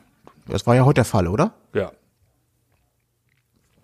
Das 0.48 0.66
war 0.68 0.76
ja 0.76 0.86
heute 0.86 0.96
der 0.96 1.06
Fall, 1.06 1.28
oder? 1.28 1.54
Ja. 1.74 1.92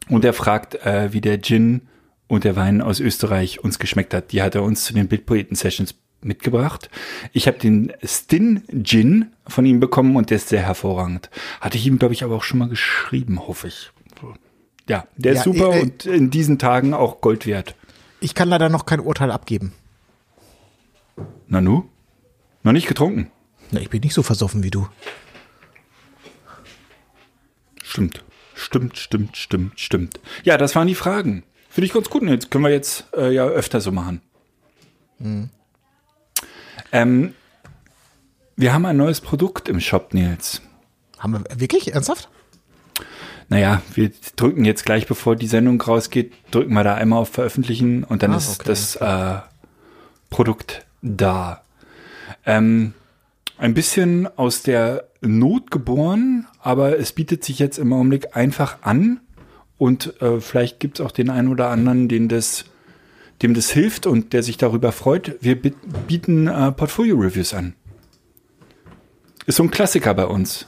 Und 0.10 0.26
er 0.26 0.34
fragt, 0.34 0.76
äh, 0.86 1.14
wie 1.14 1.22
der 1.22 1.42
Gin 1.42 1.88
und 2.28 2.44
der 2.44 2.56
Wein 2.56 2.82
aus 2.82 3.00
Österreich 3.00 3.64
uns 3.64 3.80
geschmeckt 3.80 4.14
hat. 4.14 4.32
Die 4.32 4.42
hat 4.42 4.56
er 4.56 4.64
uns 4.64 4.86
zu 4.86 4.94
den 4.94 5.08
Bildpoeten-Sessions 5.08 5.96
mitgebracht. 6.22 6.90
Ich 7.32 7.48
habe 7.48 7.58
den 7.60 7.92
Stin 8.04 8.64
Gin 8.84 9.32
von 9.48 9.66
ihm 9.66 9.80
bekommen 9.80 10.16
und 10.16 10.30
der 10.30 10.38
ist 10.38 10.50
sehr 10.50 10.62
hervorragend. 10.62 11.30
Hatte 11.62 11.78
ich 11.78 11.86
ihm, 11.86 12.00
glaube 12.00 12.14
ich, 12.14 12.24
aber 12.24 12.36
auch 12.36 12.44
schon 12.44 12.60
mal 12.60 12.70
geschrieben, 12.70 13.48
hoffe 13.48 13.68
ich. 13.68 13.92
Ja, 14.88 15.06
der 15.16 15.34
ist 15.34 15.40
Ja, 15.40 15.44
super 15.44 15.74
äh, 15.74 15.80
äh, 15.80 15.82
und 15.84 16.06
in 16.06 16.30
diesen 16.30 16.60
Tagen 16.60 16.94
auch 16.94 17.22
Gold 17.22 17.46
wert. 17.46 17.76
Ich 18.24 18.36
kann 18.36 18.48
leider 18.48 18.70
noch 18.70 18.86
kein 18.86 19.02
Urteil 19.02 19.32
abgeben. 19.32 19.74
Nanu? 21.48 21.90
Noch 22.64 22.72
nicht 22.72 22.88
getrunken? 22.88 23.30
Na, 23.72 23.82
ich 23.82 23.90
bin 23.90 24.00
nicht 24.00 24.14
so 24.14 24.24
versoffen 24.24 24.64
wie 24.64 24.72
du. 24.72 24.88
Stimmt. 27.84 28.24
Stimmt, 28.56 28.98
stimmt, 28.98 29.36
stimmt, 29.36 29.78
stimmt. 29.78 30.22
Ja, 30.46 30.58
das 30.58 30.74
waren 30.74 30.88
die 30.88 30.96
Fragen. 30.96 31.44
Finde 31.70 31.86
ich 31.88 31.92
ganz 31.92 32.10
gut. 32.10 32.22
Und 32.22 32.30
jetzt 32.30 32.50
können 32.50 32.64
wir 32.64 32.72
jetzt 32.72 33.08
äh, 33.14 33.30
ja 33.30 33.46
öfter 33.46 33.82
so 33.82 33.92
machen. 33.92 34.22
Ähm, 36.94 37.36
wir 38.56 38.74
haben 38.74 38.86
ein 38.86 38.96
neues 38.96 39.20
Produkt 39.20 39.68
im 39.68 39.82
Shop, 39.82 40.14
Nils. 40.14 40.62
Haben 41.20 41.34
wir 41.34 41.60
wirklich? 41.60 41.94
Ernsthaft? 41.94 42.30
Naja, 43.54 43.82
wir 43.94 44.12
drücken 44.36 44.66
jetzt 44.66 44.84
gleich, 44.84 45.06
bevor 45.06 45.36
die 45.36 45.48
Sendung 45.48 45.80
rausgeht, 45.80 46.34
drücken 46.52 46.74
wir 46.74 46.84
da 46.84 46.96
einmal 46.96 47.20
auf 47.20 47.30
Veröffentlichen 47.30 48.04
und 48.04 48.24
dann 48.24 48.34
Ah, 48.34 48.38
ist 48.38 48.60
okay. 48.62 48.64
das 48.70 48.96
äh, 48.96 49.36
Produkt 50.32 50.86
da. 51.04 51.62
Ähm, 52.46 52.94
ein 53.60 53.74
bisschen 53.76 54.28
aus 54.38 54.64
der 54.64 55.08
Not 55.22 55.70
geboren, 55.70 56.48
aber 56.62 56.98
es 56.98 57.12
bietet 57.12 57.44
sich 57.44 57.60
jetzt 57.60 57.78
im 57.78 57.94
Augenblick 57.94 58.36
einfach 58.36 58.78
an 58.82 59.20
und 59.78 60.20
äh, 60.22 60.42
vielleicht 60.42 60.80
gibt 60.80 61.00
es 61.00 61.06
auch 61.06 61.12
den 61.12 61.30
einen 61.30 61.48
oder 61.50 61.70
anderen, 61.70 62.08
den 62.08 62.30
das, 62.30 62.66
dem 63.44 63.54
das 63.54 63.70
hilft 63.70 64.08
und 64.08 64.34
der 64.34 64.42
sich 64.42 64.58
darüber 64.58 64.92
freut. 64.92 65.38
Wir 65.42 65.62
bi- 65.62 65.76
bieten 66.08 66.48
äh, 66.48 66.72
Portfolio-Reviews 66.72 67.54
an. 67.54 67.76
Ist 69.46 69.58
so 69.58 69.64
ein 69.64 69.72
Klassiker 69.72 70.14
bei 70.16 70.26
uns. 70.26 70.66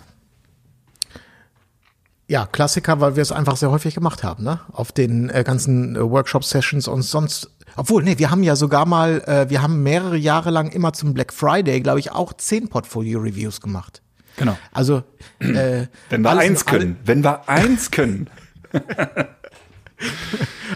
Ja, 2.27 2.47
Klassiker, 2.47 2.99
weil 3.01 3.15
wir 3.15 3.21
es 3.21 3.31
einfach 3.31 3.55
sehr 3.55 3.69
häufig 3.69 3.93
gemacht 3.93 4.23
haben, 4.23 4.43
ne? 4.43 4.59
Auf 4.71 4.91
den 4.91 5.29
äh, 5.29 5.43
ganzen 5.43 5.95
äh, 5.95 6.01
Workshop-Sessions 6.01 6.87
und 6.87 7.03
sonst. 7.03 7.51
Obwohl, 7.75 8.03
nee, 8.03 8.17
wir 8.17 8.31
haben 8.31 8.41
ja 8.41 8.55
sogar 8.55 8.85
mal, 8.87 9.21
äh, 9.27 9.49
wir 9.49 9.61
haben 9.61 9.83
mehrere 9.83 10.17
Jahre 10.17 10.49
lang 10.49 10.71
immer 10.71 10.93
zum 10.93 11.13
Black 11.13 11.31
Friday, 11.33 11.81
glaube 11.81 11.99
ich, 11.99 12.11
auch 12.11 12.33
zehn 12.33 12.67
Portfolio-Reviews 12.67 13.61
gemacht. 13.61 14.01
Genau. 14.37 14.57
Also, 14.71 15.03
äh, 15.39 15.85
Wenn 16.09 16.23
wir 16.23 16.31
eins 16.31 16.65
können. 16.65 16.97
Wenn 17.05 17.23
wir 17.23 17.47
eins 17.47 17.91
können. 17.91 18.29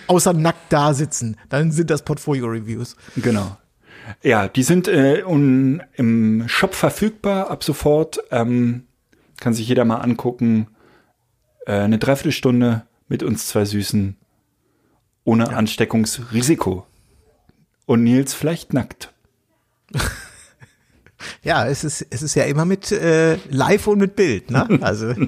Außer 0.07 0.33
nackt 0.33 0.71
da 0.71 0.93
sitzen, 0.93 1.35
dann 1.49 1.71
sind 1.71 1.89
das 1.89 2.03
Portfolio-Reviews. 2.03 2.95
Genau. 3.17 3.57
Ja, 4.21 4.47
die 4.47 4.63
sind 4.63 4.87
äh, 4.87 5.23
un, 5.25 5.83
im 5.93 6.47
Shop 6.47 6.75
verfügbar 6.75 7.49
ab 7.49 7.63
sofort. 7.63 8.19
Ähm, 8.31 8.85
kann 9.39 9.53
sich 9.53 9.67
jeder 9.67 9.85
mal 9.85 9.97
angucken. 9.97 10.67
Äh, 11.65 11.73
eine 11.73 11.97
Dreiviertelstunde 11.97 12.85
mit 13.07 13.23
uns 13.23 13.47
zwei 13.47 13.65
Süßen. 13.65 14.15
Ohne 15.23 15.49
Ansteckungsrisiko. 15.55 16.85
Und 17.85 18.03
Nils 18.03 18.33
vielleicht 18.33 18.73
nackt. 18.73 19.13
Ja, 21.43 21.67
es 21.67 21.83
ist, 21.83 22.05
es 22.09 22.21
ist 22.21 22.35
ja 22.35 22.45
immer 22.45 22.63
mit 22.63 22.93
äh, 22.93 23.35
Live 23.49 23.87
und 23.87 23.99
mit 23.99 24.15
Bild, 24.15 24.51
ne? 24.51 24.79
Also, 24.81 25.13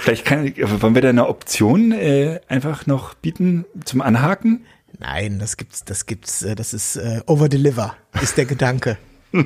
Vielleicht 0.00 0.24
kann, 0.26 0.52
wollen 0.82 0.94
wir 0.94 1.02
da 1.02 1.08
eine 1.08 1.28
Option 1.28 1.92
äh, 1.92 2.40
einfach 2.48 2.86
noch 2.86 3.14
bieten 3.14 3.64
zum 3.84 4.02
Anhaken? 4.02 4.66
nein, 4.98 5.38
das 5.38 5.56
gibt's, 5.56 5.84
das 5.84 6.06
gibt's, 6.06 6.42
äh, 6.42 6.54
das 6.54 6.74
ist 6.74 6.96
äh, 6.96 7.20
Over-Deliver, 7.26 7.96
ist 8.20 8.36
der 8.36 8.44
Gedanke. 8.44 8.98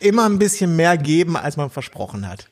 Immer 0.00 0.26
ein 0.28 0.38
bisschen 0.38 0.76
mehr 0.76 0.96
geben, 0.98 1.36
als 1.36 1.56
man 1.56 1.70
versprochen 1.70 2.28
hat. 2.28 2.48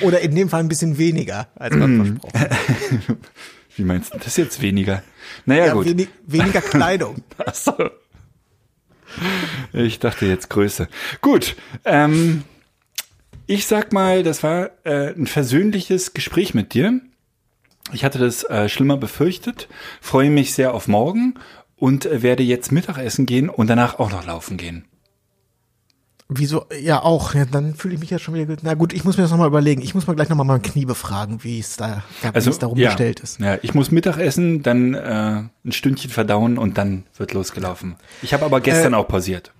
Oder 0.00 0.20
in 0.20 0.34
dem 0.34 0.48
Fall 0.48 0.60
ein 0.60 0.68
bisschen 0.68 0.96
weniger, 0.98 1.48
als 1.56 1.74
man 1.76 1.96
Mm. 1.96 2.04
versprochen 2.18 2.40
hat. 2.40 2.50
Wie 3.76 3.82
meinst 3.84 4.14
du 4.14 4.18
das 4.18 4.36
jetzt 4.36 4.62
weniger? 4.62 5.02
Naja, 5.46 5.66
Ja, 5.66 5.72
gut. 5.74 5.86
wenig, 5.86 6.08
weniger 6.26 6.60
Kleidung. 6.62 7.16
Ach 7.44 7.54
so. 7.54 7.74
Ich 9.72 9.98
dachte 9.98 10.26
jetzt 10.26 10.48
Größe. 10.50 10.88
Gut. 11.20 11.56
Ähm, 11.84 12.42
ich 13.46 13.66
sag 13.66 13.92
mal, 13.92 14.22
das 14.22 14.42
war 14.42 14.70
äh, 14.84 15.12
ein 15.14 15.26
versöhnliches 15.26 16.14
Gespräch 16.14 16.54
mit 16.54 16.72
dir. 16.74 17.00
Ich 17.92 18.04
hatte 18.04 18.18
das 18.18 18.44
äh, 18.44 18.68
schlimmer 18.68 18.96
befürchtet, 18.96 19.68
freue 20.00 20.30
mich 20.30 20.54
sehr 20.54 20.72
auf 20.72 20.88
morgen 20.88 21.34
und 21.76 22.06
äh, 22.06 22.22
werde 22.22 22.42
jetzt 22.42 22.72
Mittagessen 22.72 23.26
gehen 23.26 23.48
und 23.50 23.66
danach 23.68 23.98
auch 23.98 24.10
noch 24.10 24.24
laufen 24.24 24.56
gehen. 24.56 24.86
Wieso? 26.28 26.64
Ja, 26.80 27.02
auch. 27.02 27.34
Ja, 27.34 27.44
dann 27.44 27.74
fühle 27.74 27.94
ich 27.94 28.00
mich 28.00 28.08
ja 28.10 28.18
schon 28.18 28.34
wieder 28.34 28.46
gut. 28.46 28.60
Na 28.62 28.74
gut, 28.74 28.92
ich 28.94 29.04
muss 29.04 29.16
mir 29.18 29.24
das 29.24 29.30
nochmal 29.30 29.48
überlegen. 29.48 29.82
Ich 29.82 29.94
muss 29.94 30.06
mal 30.06 30.14
gleich 30.14 30.30
nochmal 30.30 30.46
mein 30.46 30.62
Knie 30.62 30.86
befragen, 30.86 31.44
wie 31.44 31.58
es 31.58 31.76
da, 31.76 32.02
ja, 32.22 32.34
wie 32.34 32.38
es 32.38 32.58
darum 32.58 32.78
ja, 32.78 32.88
bestellt 32.88 33.20
ist. 33.20 33.40
Ja, 33.40 33.58
ich 33.60 33.74
muss 33.74 33.90
Mittagessen, 33.90 34.62
dann 34.62 34.94
äh, 34.94 35.42
ein 35.64 35.72
Stündchen 35.72 36.10
verdauen 36.10 36.56
und 36.56 36.78
dann 36.78 37.04
wird 37.16 37.34
losgelaufen. 37.34 37.96
Ich 38.22 38.32
habe 38.32 38.44
aber 38.44 38.60
gestern 38.60 38.94
Äh, 38.94 38.96
auch 38.96 39.06
pausiert. 39.06 39.52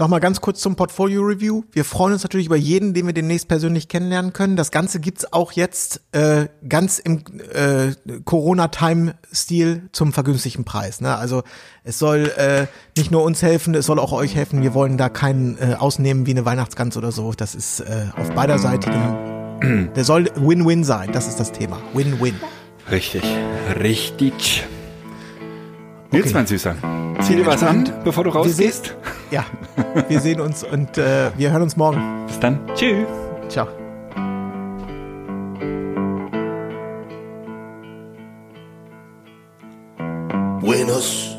Nochmal 0.00 0.20
ganz 0.20 0.40
kurz 0.40 0.60
zum 0.60 0.76
Portfolio 0.76 1.20
Review. 1.20 1.64
Wir 1.72 1.84
freuen 1.84 2.14
uns 2.14 2.22
natürlich 2.22 2.46
über 2.46 2.56
jeden, 2.56 2.94
den 2.94 3.04
wir 3.04 3.12
demnächst 3.12 3.48
persönlich 3.48 3.86
kennenlernen 3.86 4.32
können. 4.32 4.56
Das 4.56 4.70
Ganze 4.70 4.98
gibt's 4.98 5.30
auch 5.30 5.52
jetzt 5.52 6.00
äh, 6.12 6.46
ganz 6.66 6.98
im 6.98 7.22
äh, 7.52 7.92
Corona-Time-Stil 8.24 9.90
zum 9.92 10.14
vergünstigten 10.14 10.64
Preis. 10.64 11.02
Ne? 11.02 11.14
Also 11.14 11.42
es 11.84 11.98
soll 11.98 12.32
äh, 12.38 12.66
nicht 12.96 13.10
nur 13.10 13.22
uns 13.24 13.42
helfen, 13.42 13.74
es 13.74 13.84
soll 13.84 13.98
auch 13.98 14.12
euch 14.12 14.34
helfen. 14.34 14.62
Wir 14.62 14.72
wollen 14.72 14.96
da 14.96 15.10
keinen 15.10 15.58
äh, 15.58 15.74
ausnehmen 15.78 16.24
wie 16.24 16.30
eine 16.30 16.46
Weihnachtsgans 16.46 16.96
oder 16.96 17.12
so. 17.12 17.32
Das 17.32 17.54
ist 17.54 17.80
äh, 17.80 18.06
auf 18.16 18.30
beiderseitigem. 18.30 19.90
Der 19.94 20.04
soll 20.04 20.30
Win-Win 20.34 20.82
sein. 20.82 21.12
Das 21.12 21.28
ist 21.28 21.38
das 21.38 21.52
Thema. 21.52 21.76
Win-Win. 21.92 22.36
Richtig, 22.90 23.22
richtig. 23.78 24.66
Nils, 26.10 26.24
Okay. 26.24 26.34
mein 26.34 26.46
Süßer, 26.46 26.74
zieh 27.20 27.36
dir 27.36 27.46
was 27.46 27.62
an, 27.62 27.92
bevor 28.02 28.24
du 28.24 28.30
rausgehst. 28.30 28.96
Ja, 29.30 29.44
wir 30.08 30.20
sehen 30.20 30.40
uns 30.40 30.64
und 30.64 30.98
äh, 30.98 31.30
wir 31.36 31.52
hören 31.52 31.62
uns 31.62 31.76
morgen. 31.76 32.26
Bis 32.26 32.40
dann. 32.40 32.58
Tschüss. 32.74 33.06
Ciao. 33.48 33.68
Buenos 40.60 41.29